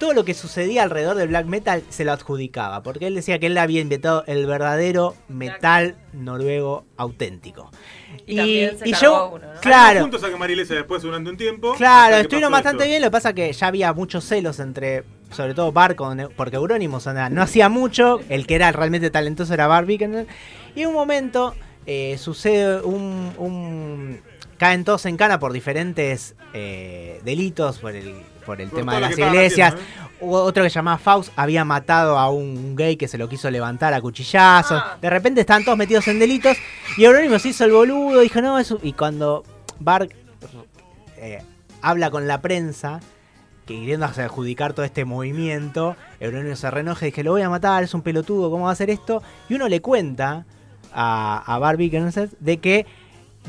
todo 0.01 0.15
lo 0.15 0.25
que 0.25 0.35
sucedía 0.35 0.83
alrededor 0.83 1.17
del 1.17 1.29
black 1.29 1.47
metal 1.47 1.85
se 1.91 2.05
lo 2.05 2.11
adjudicaba, 2.11 2.83
porque 2.83 3.07
él 3.07 3.15
decía 3.15 3.39
que 3.39 3.47
él 3.47 3.57
había 3.57 3.81
inventado 3.81 4.25
el 4.27 4.47
verdadero 4.47 5.15
metal 5.29 5.95
noruego 6.13 6.85
auténtico. 6.97 7.71
Y 8.27 8.37
también 8.37 8.79
se 8.79 8.89
y 8.89 8.93
cargó 8.93 9.07
yo, 9.07 9.31
uno, 9.37 9.47
¿no? 9.55 9.61
claro, 9.61 10.01
juntos 10.01 10.25
a 10.25 10.31
que 10.31 10.37
Marilesa 10.37 10.75
después 10.75 11.03
durante 11.03 11.31
un 11.31 11.37
tiempo. 11.37 11.75
Claro, 11.77 12.17
estuvieron 12.17 12.51
bastante 12.51 12.83
esto. 12.83 12.89
bien. 12.91 13.03
Lo 13.03 13.07
que 13.09 13.13
pasa 13.13 13.33
que 13.33 13.53
ya 13.53 13.67
había 13.69 13.93
muchos 13.93 14.25
celos 14.25 14.59
entre, 14.59 15.05
sobre 15.31 15.55
todo 15.55 15.71
Bar, 15.71 15.95
con, 15.95 16.29
porque 16.37 16.57
Euronymous 16.57 17.07
o 17.07 17.13
sea, 17.13 17.29
no 17.31 17.43
hacía 17.43 17.69
mucho. 17.69 18.21
El 18.29 18.47
que 18.47 18.57
era 18.57 18.73
realmente 18.73 19.11
talentoso 19.11 19.55
era 19.55 19.67
Bar 19.69 19.87
Vickener. 19.87 20.27
Y 20.75 20.83
en 20.83 20.89
un 20.89 20.95
momento 20.95 21.55
eh, 21.87 22.17
sucede 22.19 22.81
un, 22.83 23.33
un- 23.39 24.21
Caen 24.59 24.85
todos 24.85 25.07
en 25.07 25.17
cana 25.17 25.39
por 25.39 25.55
diferentes 25.55 26.35
eh, 26.53 27.21
delitos, 27.25 27.79
por 27.79 27.95
el, 27.97 28.15
por 28.51 28.61
el 28.61 28.69
Por 28.69 28.81
tema 28.81 28.95
de 28.97 29.01
las 29.01 29.17
iglesias. 29.17 29.75
haciendo, 29.75 30.07
¿eh? 30.07 30.11
Hubo 30.23 30.43
otro 30.43 30.65
que 30.65 30.71
se 30.71 30.75
llamaba 30.75 30.99
Faust 30.99 31.33
había 31.37 31.65
matado 31.65 32.19
a 32.19 32.31
un 32.31 32.75
gay 32.75 32.97
que 32.97 33.07
se 33.07 33.17
lo 33.17 33.29
quiso 33.29 33.49
levantar 33.49 33.95
a 33.95 34.01
cuchillazos. 34.01 34.83
Ah. 34.85 34.99
De 35.01 35.09
repente 35.09 35.41
estaban 35.43 35.65
todos 35.65 35.79
metidos 35.79 36.09
en 36.09 36.19
delitos. 36.19 36.57
Y 36.97 37.05
Euronymous 37.05 37.47
hizo 37.47 37.65
el 37.65 37.71
boludo, 37.71 38.21
dijo, 38.21 38.43
no, 38.43 38.59
eso. 38.59 38.81
Y 38.83 38.93
cuando 38.95 39.45
Bark 39.79 40.17
eh, 41.17 41.45
habla 41.81 42.11
con 42.11 42.27
la 42.27 42.41
prensa, 42.41 42.99
que 43.67 43.75
queriendo 43.79 44.05
adjudicar 44.07 44.73
todo 44.73 44.85
este 44.85 45.05
movimiento, 45.05 45.95
Euronymous 46.19 46.59
se 46.59 46.73
renoja 46.73 47.07
y 47.07 47.11
dice, 47.11 47.23
lo 47.23 47.31
voy 47.31 47.43
a 47.43 47.49
matar, 47.49 47.85
es 47.85 47.95
un 47.95 48.03
pelotudo, 48.03 48.51
¿cómo 48.51 48.65
va 48.65 48.71
a 48.71 48.73
hacer 48.73 48.91
esto? 48.91 49.23
Y 49.49 49.55
uno 49.55 49.69
le 49.69 49.81
cuenta 49.81 50.45
a, 50.93 51.45
a 51.47 51.59
Barbie 51.61 51.89
de 52.41 52.59
que 52.59 52.85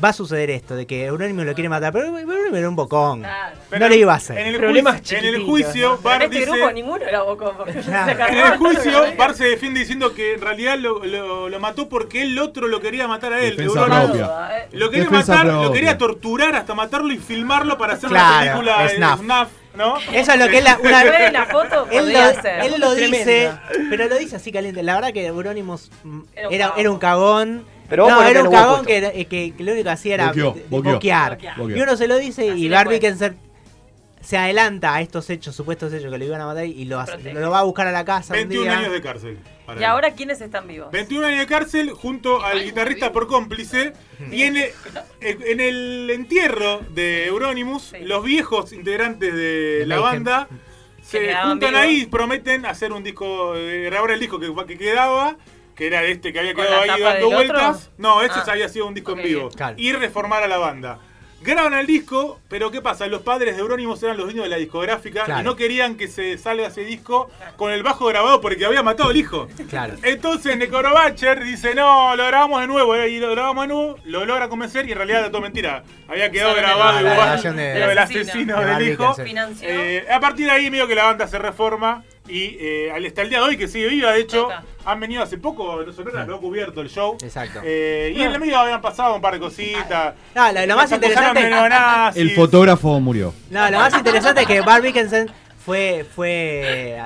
va 0.02 0.08
a 0.08 0.12
suceder 0.12 0.50
esto, 0.50 0.74
de 0.74 0.86
que 0.86 1.04
Euronymous 1.04 1.44
lo 1.46 1.54
quiere 1.54 1.68
matar, 1.68 1.92
pero 1.92 2.06
Euronymous 2.06 2.58
era 2.58 2.68
un 2.68 2.76
bocón. 2.76 3.20
Claro. 3.20 3.56
no 3.78 3.88
le 3.88 3.96
iba 3.96 4.12
a 4.12 4.16
hacer. 4.16 4.38
En 4.38 4.46
el, 4.48 4.56
Problemas 4.58 4.96
juicio, 4.98 5.18
en 5.18 5.24
el 5.26 5.42
juicio, 5.44 5.88
¿no? 5.90 5.96
En 5.96 6.02
Bar 6.02 6.22
este 6.22 6.38
dice. 6.38 6.50
grupo 6.50 6.72
ninguno 6.72 7.04
era 7.04 7.22
bocón. 7.22 7.54
Claro. 7.84 8.24
En 8.28 8.38
el 8.38 8.56
juicio, 8.58 9.04
Bar 9.18 9.34
se 9.34 9.44
defiende 9.44 9.80
diciendo 9.80 10.14
que 10.14 10.34
en 10.34 10.40
realidad 10.40 10.78
lo, 10.78 11.04
lo- 11.04 11.48
lo 11.48 11.60
mató 11.60 11.88
porque 11.88 12.22
el 12.22 12.38
otro 12.38 12.68
lo 12.68 12.80
quería 12.80 13.06
matar 13.06 13.32
a 13.34 13.40
él. 13.40 13.56
Defensa 13.56 13.80
Euronymous. 13.80 14.06
propia. 14.18 14.68
Lo 14.72 14.90
quería 14.90 15.04
Defensa 15.04 15.32
matar, 15.36 15.52
lo 15.52 15.72
quería 15.72 15.98
torturar 15.98 16.56
hasta 16.56 16.74
matarlo 16.74 17.12
y 17.12 17.18
filmarlo 17.18 17.76
para 17.78 17.92
hacer 17.94 18.08
Claro, 18.08 18.60
una 18.60 18.72
película 18.74 18.82
de 18.82 18.96
snuff. 18.96 19.20
snuff, 19.20 19.48
¿no? 19.76 19.96
Eso 20.12 20.32
es 20.32 20.38
lo 20.38 20.48
que 20.48 20.58
es 20.58 20.64
la, 20.64 20.78
una, 20.82 21.30
la 21.30 21.46
foto, 21.46 21.86
él 21.90 22.12
lo, 22.12 22.42
ser. 22.42 22.60
él 22.64 22.74
lo 22.80 22.94
dice, 22.94 23.52
pero 23.90 24.08
lo 24.08 24.16
dice 24.16 24.36
así 24.36 24.50
caliente. 24.50 24.82
La 24.82 24.94
verdad 24.94 25.12
que 25.12 25.26
Euronymous 25.26 25.90
Era 26.34 26.72
era 26.76 26.90
un 26.90 26.98
cagón. 26.98 27.64
Pero 27.88 28.08
no, 28.08 28.22
era 28.22 28.42
un 28.42 28.50
cagón 28.50 28.84
que, 28.86 28.96
era- 28.96 29.12
que, 29.12 29.26
que 29.26 29.54
lo 29.64 29.72
único 29.72 29.84
que 29.84 29.90
hacía 29.90 30.14
era 30.14 30.26
Boqueó, 30.28 30.56
boquear. 30.70 31.38
Boquear. 31.56 31.78
Y 31.78 31.82
uno 31.82 31.96
se 31.96 32.08
lo 32.08 32.16
dice 32.18 32.50
Así 32.50 32.64
y 32.66 32.68
Barbie. 32.68 33.00
Kenser 33.00 33.34
se 34.20 34.38
adelanta 34.38 34.94
a 34.94 35.00
estos 35.00 35.28
hechos, 35.30 35.54
supuestos 35.56 35.92
hechos 35.92 36.10
que 36.12 36.16
le 36.16 36.26
iban 36.26 36.40
a 36.40 36.46
matar 36.46 36.64
y 36.64 36.84
lo, 36.84 37.00
hace- 37.00 37.32
lo 37.34 37.50
va 37.50 37.58
a 37.58 37.62
buscar 37.64 37.88
a 37.88 37.92
la 37.92 38.04
casa 38.04 38.32
un 38.34 38.38
21 38.40 38.62
día. 38.64 38.78
años 38.78 38.92
de 38.92 39.02
cárcel. 39.02 39.38
Y 39.68 39.78
él. 39.78 39.84
ahora, 39.84 40.12
¿quiénes 40.12 40.40
están 40.40 40.68
vivos? 40.68 40.90
21 40.92 41.26
años 41.26 41.40
de 41.40 41.46
cárcel 41.46 41.90
junto 41.90 42.44
al 42.44 42.62
guitarrista 42.62 43.10
por 43.12 43.26
cómplice. 43.26 43.92
Y 44.30 44.42
en 44.42 44.56
el, 44.58 44.70
en 45.20 45.60
el 45.60 46.10
entierro 46.10 46.80
de 46.90 47.26
Euronymous, 47.26 47.82
Sí. 47.92 48.04
los 48.04 48.22
viejos 48.24 48.72
integrantes 48.72 49.34
de, 49.34 49.78
De 49.80 49.86
la 49.86 49.96
Mayhem. 50.00 50.24
banda 50.24 50.48
Se 51.02 51.34
juntan 51.34 51.74
ahí 51.74 52.02
y 52.02 52.06
prometen 52.06 52.64
hacer 52.64 52.92
un 52.92 53.02
disco, 53.02 53.56
eh, 53.56 53.82
grabar 53.86 54.12
el 54.12 54.20
disco 54.20 54.38
que, 54.38 54.52
que 54.66 54.78
quedaba. 54.78 55.36
Que 55.82 55.88
era 55.88 56.04
este 56.04 56.32
que 56.32 56.38
había 56.38 56.54
¿Con 56.54 56.64
quedado 56.64 56.86
la 56.86 56.94
ahí 56.94 57.00
dando 57.02 57.26
otro? 57.26 57.36
vueltas. 57.38 57.90
No, 57.98 58.22
ese 58.22 58.34
Ah. 58.38 58.44
había 58.52 58.68
sido 58.68 58.86
un 58.86 58.94
disco 58.94 59.12
en 59.18 59.22
vivo. 59.24 59.48
Y 59.76 59.92
reformar 59.92 60.44
a 60.44 60.46
la 60.46 60.58
banda. 60.58 61.00
Graban 61.40 61.74
el 61.74 61.88
disco, 61.88 62.38
pero 62.48 62.70
¿qué 62.70 62.80
pasa? 62.80 63.04
Los 63.08 63.22
padres 63.22 63.56
de 63.56 63.62
Euronymous 63.62 64.00
eran 64.04 64.16
los 64.16 64.26
dueños 64.26 64.44
de 64.44 64.48
la 64.48 64.58
discográfica 64.58 65.24
Claro. 65.24 65.40
y 65.40 65.44
no 65.44 65.56
querían 65.56 65.96
que 65.96 66.06
se 66.06 66.38
salga 66.38 66.68
ese 66.68 66.82
disco 66.82 67.28
con 67.56 67.72
el 67.72 67.82
bajo 67.82 68.06
grabado 68.06 68.40
porque 68.40 68.64
había 68.64 68.84
matado 68.84 69.10
al 69.10 69.16
hijo. 69.16 69.48
Claro. 69.68 69.94
Entonces 70.04 70.56
Necorobacher 70.56 71.42
dice, 71.42 71.74
no, 71.74 72.14
lo 72.14 72.24
grabamos 72.28 72.60
de 72.60 72.68
nuevo, 72.68 72.94
eh, 72.94 73.08
y 73.08 73.18
lo 73.18 73.32
grabamos 73.32 73.64
de 73.66 73.74
nuevo, 73.74 73.96
lo 74.04 74.24
logra 74.24 74.48
convencer 74.48 74.88
y 74.88 74.92
en 74.92 74.98
realidad 74.98 75.18
era 75.22 75.30
todo 75.32 75.40
mentira. 75.42 75.82
Había 76.06 76.30
quedado 76.30 76.50
Solo 76.50 76.62
grabado 76.62 77.00
la 77.00 77.12
igual 77.12 77.42
de- 77.42 77.48
lo 77.50 77.56
del 77.56 77.88
del 77.88 77.98
asesino. 77.98 78.22
asesino 78.22 78.60
De 78.60 78.66
del 78.66 78.88
hijo. 78.92 79.16
Eh, 79.62 80.06
a 80.12 80.20
partir 80.20 80.46
de 80.46 80.52
ahí 80.52 80.70
medio 80.70 80.86
que 80.86 80.94
la 80.94 81.06
banda 81.06 81.26
se 81.26 81.40
reforma 81.40 82.04
y 82.32 82.56
eh, 82.60 82.90
al- 82.92 83.04
hasta 83.06 83.22
el 83.22 83.28
día 83.28 83.38
de 83.38 83.44
hoy 83.44 83.56
que 83.56 83.68
sigue 83.68 83.88
viva, 83.88 84.12
de 84.12 84.20
hecho, 84.20 84.48
han 84.84 85.00
venido 85.00 85.22
hace 85.22 85.38
poco, 85.38 85.82
los 85.82 85.94
sonoras 85.94 86.26
lo 86.26 86.36
ha 86.36 86.40
cubierto 86.40 86.80
el 86.80 86.88
show. 86.88 87.16
Exacto. 87.22 87.60
Eh, 87.62 88.12
y 88.16 88.22
en 88.22 88.32
el 88.32 88.40
medio 88.40 88.58
habían 88.58 88.80
pasado 88.80 89.14
un 89.16 89.20
par 89.20 89.34
de 89.34 89.40
cositas. 89.40 90.14
No, 90.34 90.52
lo, 90.52 90.66
lo 90.66 90.76
más 90.76 90.90
interesante. 90.90 91.50
El 92.16 92.30
fotógrafo 92.32 92.98
murió. 93.00 93.34
No, 93.50 93.70
lo 93.70 93.78
más 93.78 93.94
interesante 93.96 94.40
es 94.42 94.46
que 94.46 94.60
Bart 94.62 94.82
Dickinson 94.82 95.30
fue, 95.64 96.04
fue, 96.14 96.98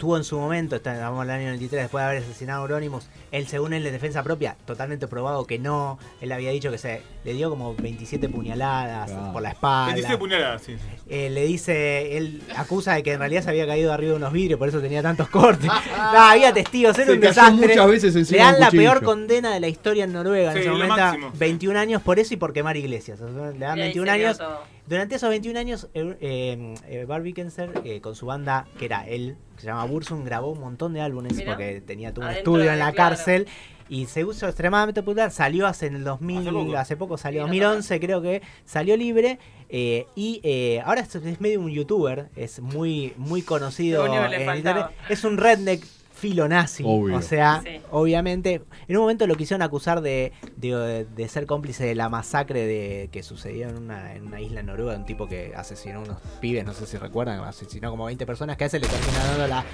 estuvo 0.00 0.16
en 0.16 0.24
su 0.24 0.38
momento, 0.38 0.76
estamos 0.76 1.22
en 1.24 1.30
el 1.30 1.36
año 1.36 1.46
93, 1.48 1.82
después 1.82 2.00
de 2.02 2.08
haber 2.08 2.22
asesinado 2.22 2.62
a 2.62 2.64
Euronymous, 2.64 3.06
él 3.32 3.46
según 3.46 3.74
él 3.74 3.82
de 3.84 3.90
defensa 3.92 4.22
propia, 4.22 4.56
totalmente 4.64 5.06
probado 5.08 5.44
que 5.46 5.58
no, 5.58 5.98
él 6.22 6.32
había 6.32 6.50
dicho 6.52 6.70
que 6.70 6.78
se 6.78 7.02
le 7.22 7.34
dio 7.34 7.50
como 7.50 7.74
27 7.74 8.30
puñaladas 8.30 9.10
Claro. 9.10 9.32
por 9.34 9.42
la 9.42 9.50
espalda. 9.50 9.92
26 9.92 10.18
puñaladas, 10.18 10.62
sí. 10.62 10.76
Eh, 11.06 11.28
le 11.28 11.44
dice, 11.44 12.16
él 12.16 12.42
acusa 12.56 12.94
de 12.94 13.02
que 13.02 13.12
en 13.12 13.18
realidad 13.18 13.42
se 13.42 13.50
había 13.50 13.66
caído 13.66 13.92
arriba 13.92 14.12
de 14.12 14.16
unos 14.16 14.32
vidrios, 14.32 14.58
por 14.58 14.68
eso 14.70 14.80
tenía 14.80 15.02
tantos 15.02 15.28
cortes. 15.28 15.66
no, 15.66 15.72
había 16.18 16.50
testigos, 16.54 16.96
era 16.96 17.06
Se 17.08 17.12
un 17.12 17.20
desastre. 17.20 17.68
muchas 17.68 17.86
veces 17.90 18.16
encima 18.16 18.38
Le 18.38 18.44
dan 18.52 18.60
la 18.60 18.70
peor 18.70 19.02
condena 19.02 19.52
de 19.52 19.60
la 19.60 19.68
historia 19.68 20.04
en 20.04 20.14
Noruega 20.14 20.52
Sí, 20.52 20.60
en 20.60 20.62
ese 20.62 20.70
momento, 20.72 20.96
máximo. 20.96 21.32
21 21.38 21.78
años 21.78 22.00
por 22.00 22.18
eso 22.18 22.32
y 22.32 22.38
por 22.38 22.54
quemar 22.54 22.78
iglesias. 22.78 23.20
O 23.20 23.30
sea, 23.30 23.50
le 23.50 23.58
dan 23.58 23.76
Y 23.76 23.82
ahí 23.82 23.88
21 23.88 24.10
se 24.12 24.16
quedó 24.18 24.26
años. 24.28 24.38
todo. 24.38 24.80
Durante 24.86 25.14
esos 25.16 25.28
21 25.28 25.58
años, 25.60 25.88
eh, 25.94 26.74
eh, 26.88 27.04
Barbie 27.06 27.32
Kenser, 27.34 27.70
eh, 27.84 28.00
con 28.00 28.16
su 28.16 28.26
banda, 28.26 28.66
que 28.78 28.86
era 28.86 29.06
él, 29.06 29.36
que 29.60 29.66
se 29.66 29.66
llama 29.68 29.84
Bursum, 29.84 30.24
grabó 30.24 30.50
un 30.52 30.60
montón 30.60 30.92
de 30.94 31.00
álbumes 31.00 31.34
Mirá. 31.34 31.52
porque 31.52 31.80
tenía 31.80 32.12
todo 32.12 32.24
un 32.24 32.30
Adentro 32.30 32.54
estudio 32.56 32.72
en 32.72 32.78
la 32.78 32.92
claro. 32.92 33.16
cárcel. 33.16 33.46
Y 33.88 34.06
se 34.06 34.24
usó 34.24 34.46
extremadamente 34.46 35.02
popular, 35.02 35.32
salió 35.32 35.66
hace 35.66 35.86
en 35.86 35.96
el 35.96 36.04
2000, 36.04 36.38
Hace 36.38 36.76
hace 36.76 36.96
poco. 36.96 37.08
poco, 37.08 37.18
salió 37.18 37.42
Sí, 37.48 37.56
en 37.56 37.60
no 37.60 37.66
2011 37.70 38.00
creo 38.00 38.22
que, 38.22 38.40
salió 38.64 38.96
libre 38.96 39.40
eh, 39.68 40.06
y 40.14 40.40
eh, 40.44 40.80
ahora 40.84 41.00
es, 41.00 41.12
es 41.16 41.40
medio 41.40 41.60
un 41.60 41.70
youtuber, 41.70 42.28
es 42.36 42.60
muy 42.60 43.14
muy 43.16 43.42
conocido. 43.42 44.06
En 44.06 44.56
internet. 44.56 44.86
Es 45.08 45.24
un 45.24 45.36
redneck 45.38 45.84
filo 46.20 46.46
nazi, 46.48 46.82
Obvio. 46.86 47.16
o 47.16 47.22
sea, 47.22 47.62
Sí. 47.64 47.80
obviamente, 47.90 48.62
en 48.88 48.96
un 48.96 49.02
momento 49.02 49.26
lo 49.26 49.34
quisieron 49.36 49.62
acusar 49.62 50.02
de, 50.02 50.32
de, 50.56 51.06
de 51.06 51.28
ser 51.28 51.46
cómplice 51.46 51.84
de 51.86 51.94
la 51.94 52.08
masacre 52.10 52.66
de 52.66 53.08
que 53.10 53.22
sucedió 53.22 53.68
en 53.68 53.76
una, 53.78 54.14
en 54.14 54.26
una 54.26 54.40
isla 54.40 54.60
en 54.60 54.66
Noruega, 54.66 54.96
un 54.98 55.06
tipo 55.06 55.26
que 55.26 55.52
asesinó 55.56 56.00
unos 56.00 56.18
pibes, 56.40 56.64
no 56.64 56.74
sé 56.74 56.86
si 56.86 56.96
recuerdan, 56.98 57.40
asesinó 57.40 57.90
como 57.90 58.04
20 58.04 58.26
personas, 58.26 58.56
que 58.58 58.64
a 58.64 58.66
ese 58.66 58.78
le 58.78 58.86
termina 58.86 59.24
dando 59.24 59.46
la 59.46 59.64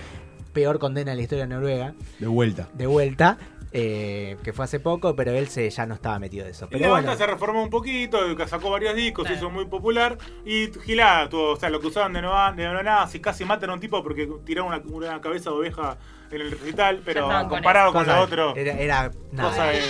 peor 0.52 0.78
condena 0.78 1.10
de 1.10 1.16
la 1.16 1.22
historia 1.22 1.44
de 1.46 1.54
Noruega, 1.54 1.94
De 2.18 2.26
vuelta. 2.28 2.68
de 2.74 2.86
vuelta, 2.86 3.36
eh, 3.78 4.36
que 4.42 4.52
fue 4.54 4.64
hace 4.64 4.80
poco, 4.80 5.14
pero 5.14 5.32
él 5.32 5.48
se, 5.48 5.68
ya 5.68 5.84
no 5.84 5.94
estaba 5.94 6.18
metido 6.18 6.44
de 6.46 6.52
eso. 6.52 6.66
Pero 6.68 6.80
la 6.80 6.88
bueno, 6.88 7.08
banda 7.08 7.16
se 7.24 7.30
reformó 7.30 7.62
un 7.62 7.68
poquito, 7.70 8.18
sacó 8.46 8.70
varios 8.70 8.94
discos, 8.96 9.26
se 9.26 9.34
Claro. 9.34 9.46
hizo 9.48 9.54
muy 9.54 9.66
popular. 9.66 10.16
Y 10.46 10.68
gilada, 10.84 11.28
tuvo, 11.28 11.50
o 11.52 11.56
sea, 11.56 11.68
lo 11.68 11.78
acusaban 11.78 12.12
de 12.14 12.22
no- 12.22 12.52
de 12.52 12.62
neonazis, 12.64 13.20
casi 13.20 13.44
matan 13.44 13.70
a 13.70 13.74
un 13.74 13.80
tipo 13.80 14.02
porque 14.02 14.26
tiraron 14.44 14.68
una, 14.72 14.82
una 15.10 15.20
cabeza 15.20 15.50
de 15.50 15.56
oveja 15.56 15.98
en 16.30 16.40
el 16.40 16.50
recital, 16.52 17.02
pero 17.04 17.20
estaban 17.20 17.48
con 17.48 17.58
comparado 17.58 17.92
con 17.92 18.04
cosa- 18.04 18.16
lo 18.16 18.22
otro, 18.22 18.56
era, 18.56 18.72
era 18.72 19.10
nada. 19.30 19.48
cosa 19.50 19.64
de- 19.66 19.82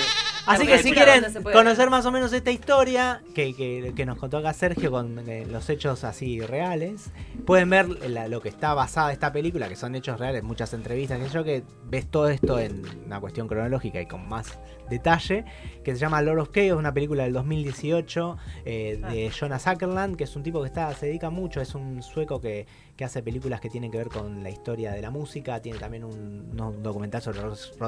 Así 0.47 0.67
que 0.67 0.79
si 0.83 0.91
quieren 1.05 1.25
conocer 1.53 1.91
más 1.91 2.07
o 2.07 2.13
menos 2.13 2.33
esta 2.33 2.51
historia 2.51 3.23
que, 3.35 3.55
que- 3.55 3.93
que 3.95 4.07
nos 4.07 4.19
contó 4.19 4.39
acá 4.39 4.53
Sergio 4.53 4.91
con 4.91 5.29
eh, 5.29 5.47
los 5.51 5.69
hechos 5.71 6.05
así 6.05 6.41
reales, 6.41 7.11
pueden 7.45 7.71
ver 7.71 7.89
la- 8.09 8.29
lo 8.29 8.41
que 8.41 8.49
está 8.49 8.75
basada 8.75 9.13
esta 9.13 9.33
película, 9.33 9.69
que 9.69 9.77
son 9.77 9.95
hechos 9.95 10.19
reales, 10.21 10.43
muchas 10.43 10.73
entrevistas, 10.75 11.19
que 11.19 11.29
yo 11.29 11.45
que 11.45 11.63
ves 11.85 12.07
todo 12.07 12.29
esto 12.29 12.59
en 12.59 12.83
una 13.07 13.21
cuestión 13.21 13.49
cronológica 13.49 14.01
y 14.01 14.07
con 14.07 14.29
más 14.29 14.59
detalle, 14.91 15.45
que 15.85 15.93
se 15.93 15.99
llama 15.99 16.23
Lord 16.23 16.39
of 16.41 16.51
Chaos, 16.53 16.79
una 16.79 16.95
película 16.95 17.25
del 17.25 17.33
2018 17.33 18.37
eh, 18.65 19.01
de 19.11 19.31
Jonas 19.31 19.67
Ackerland, 19.67 20.17
que 20.17 20.25
es 20.25 20.37
un 20.37 20.43
tipo 20.45 20.61
que 20.63 20.69
está 20.69 20.93
se 20.95 21.07
dedica 21.07 21.29
mucho, 21.31 21.61
es 21.61 21.75
un 21.75 22.03
sueco 22.03 22.41
que, 22.41 22.67
que 22.97 23.05
hace 23.05 23.23
películas 23.23 23.61
que 23.61 23.69
tienen 23.69 23.91
que 23.91 23.99
ver 23.99 24.09
con 24.09 24.43
la 24.45 24.51
historia 24.51 24.93
de 24.93 25.03
la 25.03 25.11
música, 25.11 25.61
tiene 25.61 25.79
también 25.79 26.05
un, 26.05 26.57
documental 26.83 27.21
sobre 27.23 27.41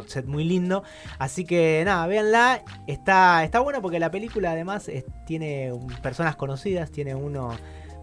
Set 0.06 0.26
muy 0.26 0.42
lindo, 0.44 0.82
Así 1.18 1.44
que 1.44 1.82
nada, 1.84 2.06
véanla. 2.06 2.47
Está, 2.86 3.44
está 3.44 3.60
bueno 3.60 3.80
porque 3.82 3.98
la 3.98 4.10
película 4.10 4.52
además 4.52 4.88
es- 4.88 5.04
tiene 5.26 5.72
un- 5.72 5.88
personas 6.02 6.36
conocidas. 6.36 6.90
Tiene 6.90 7.14
uno 7.14 7.50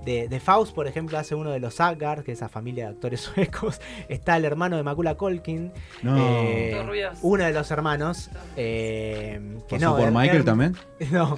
de, 0.05 0.27
de 0.27 0.39
Faust, 0.39 0.75
por 0.75 0.85
ejemplo, 0.87 1.17
hace 1.17 1.33
uno 1.33 1.49
de 1.49 1.59
los 1.59 1.79
Agar, 1.81 2.23
que 2.23 2.31
es 2.33 2.37
esa 2.37 2.47
familia 2.47 2.85
de 2.85 2.91
actores 2.91 3.21
suecos. 3.35 3.81
Está 4.07 4.37
el 4.37 4.45
hermano 4.45 4.77
de 4.77 4.83
Macula 4.83 5.15
Colkin. 5.15 5.71
No. 6.03 6.15
eh, 6.17 6.79
uno 7.23 7.43
de 7.43 7.51
los 7.51 7.71
hermanos. 7.71 8.29
eh, 8.55 9.57
que 9.67 9.75
¿Pasó 9.77 9.85
no, 9.91 9.97
por 9.97 10.07
er- 10.09 10.11
Michael 10.11 10.41
er- 10.41 10.45
también? 10.45 10.75
no, 11.11 11.37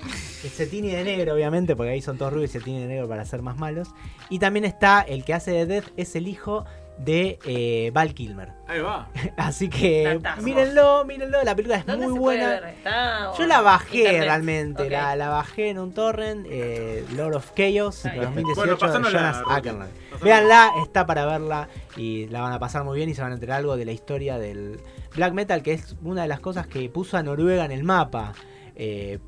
se 0.52 0.68
tiene 0.68 0.96
de 0.96 1.04
negro, 1.06 1.34
obviamente, 1.34 1.76
porque 1.76 1.92
ahí 1.92 2.02
son 2.02 2.18
todos 2.18 2.34
rubios 2.34 2.50
y 2.50 2.54
se 2.54 2.62
tiene 2.62 2.82
de 2.82 2.88
negro 2.88 3.08
para 3.08 3.24
ser 3.26 3.42
más 3.42 3.58
malos. 3.58 3.90
Y 4.30 4.40
también 4.40 4.66
está 4.66 5.02
el 5.02 5.24
que 5.24 5.34
hace 5.34 5.52
de 5.52 5.66
Death, 5.66 5.86
es 5.96 6.16
el 6.18 6.28
hijo 6.28 6.66
de 6.98 7.38
eh, 7.46 7.92
Val 7.94 8.14
Kilmer. 8.14 8.54
Ahí 8.68 8.80
va. 8.82 9.08
Así 9.38 9.70
que 9.70 10.20
mírenlo, 10.42 11.06
mírenlo, 11.06 11.44
la 11.44 11.56
película 11.56 11.78
es 11.78 11.86
¿Dónde 11.86 12.06
muy 12.08 12.16
se 12.16 12.20
buena. 12.20 12.44
puede 12.46 12.60
ver? 12.62 12.70
¿Está 12.76 13.32
Yo 13.38 13.46
la 13.46 13.62
bajé 13.62 13.98
internet? 14.00 14.22
realmente, 14.24 14.90
la, 14.90 15.16
la 15.16 15.30
bajé 15.30 15.70
en 15.70 15.80
un 15.80 15.94
torrent, 15.94 16.46
eh, 16.50 17.06
Lord 17.16 17.36
of 17.36 17.52
Chaos, 17.56 18.06
Ahí. 18.06 18.20
2018 18.20 18.56
Bueno, 18.56 18.76
de 18.76 19.12
Jonas 19.12 19.14
la- 19.14 19.42
Rocky. 19.44 19.54
Ackerman. 19.56 19.88
Pasándole. 19.88 20.24
Véanla, 20.24 20.72
está 20.84 21.06
para 21.06 21.26
verla 21.26 21.68
y 21.96 22.26
la 22.28 22.42
van 22.42 22.54
a 22.54 22.60
pasar 22.60 22.84
muy 22.84 22.98
bien 22.98 23.10
y 23.10 23.14
se 23.16 23.22
van 23.22 23.32
a 23.32 23.36
enterar 23.36 23.58
algo 23.58 23.78
de 23.78 23.86
la 23.86 23.92
historia 23.92 24.38
del 24.40 24.80
black 25.16 25.34
metal, 25.34 25.62
que 25.64 25.74
es 25.74 25.96
una 26.04 26.24
de 26.24 26.28
las 26.28 26.40
cosas 26.40 26.68
que 26.68 26.90
puso 26.90 27.16
a 27.18 27.24
Noruega 27.24 27.64
en 27.66 27.72
el 27.72 27.84
mapa 27.84 28.34
eh, 28.76 29.20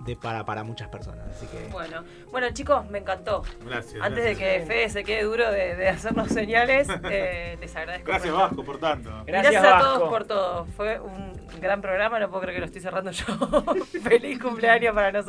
de, 0.00 0.16
para, 0.16 0.44
para 0.44 0.64
muchas 0.64 0.88
personas. 0.88 1.26
Así 1.30 1.46
que 1.46 1.68
Bueno, 1.70 2.04
bueno 2.30 2.50
chicos, 2.52 2.88
me 2.90 2.98
encantó. 2.98 3.42
Gracias. 3.64 4.02
Antes 4.02 4.24
de 4.24 4.36
que 4.36 4.64
Fede 4.66 4.88
se 4.88 5.04
quede 5.04 5.22
duro 5.24 5.50
de, 5.50 5.76
de 5.76 5.88
hacernos 5.88 6.28
señales, 6.28 6.88
eh, 7.10 7.56
les 7.60 7.74
agradezco. 7.76 8.06
Gracias. 8.08 8.34
Vasco, 8.34 8.64
por 8.64 8.78
tanto. 8.78 9.10
Gracias, 9.26 9.52
Gracias, 9.52 9.64
a 9.64 9.70
Vasco. 9.70 9.94
todos 9.98 10.08
por 10.08 10.24
todo. 10.24 10.66
Fue 10.76 11.00
un 11.00 11.32
gran 11.60 11.80
programa, 11.80 12.18
no 12.18 12.28
puedo 12.28 12.42
creer 12.42 12.56
que 12.56 12.60
lo 12.60 12.66
estoy 12.66 12.80
cerrando 12.82 13.10
yo. 13.10 13.24
Feliz 14.02 14.40
cumpleaños 14.40 14.94
para 14.94 15.12
no 15.12 15.22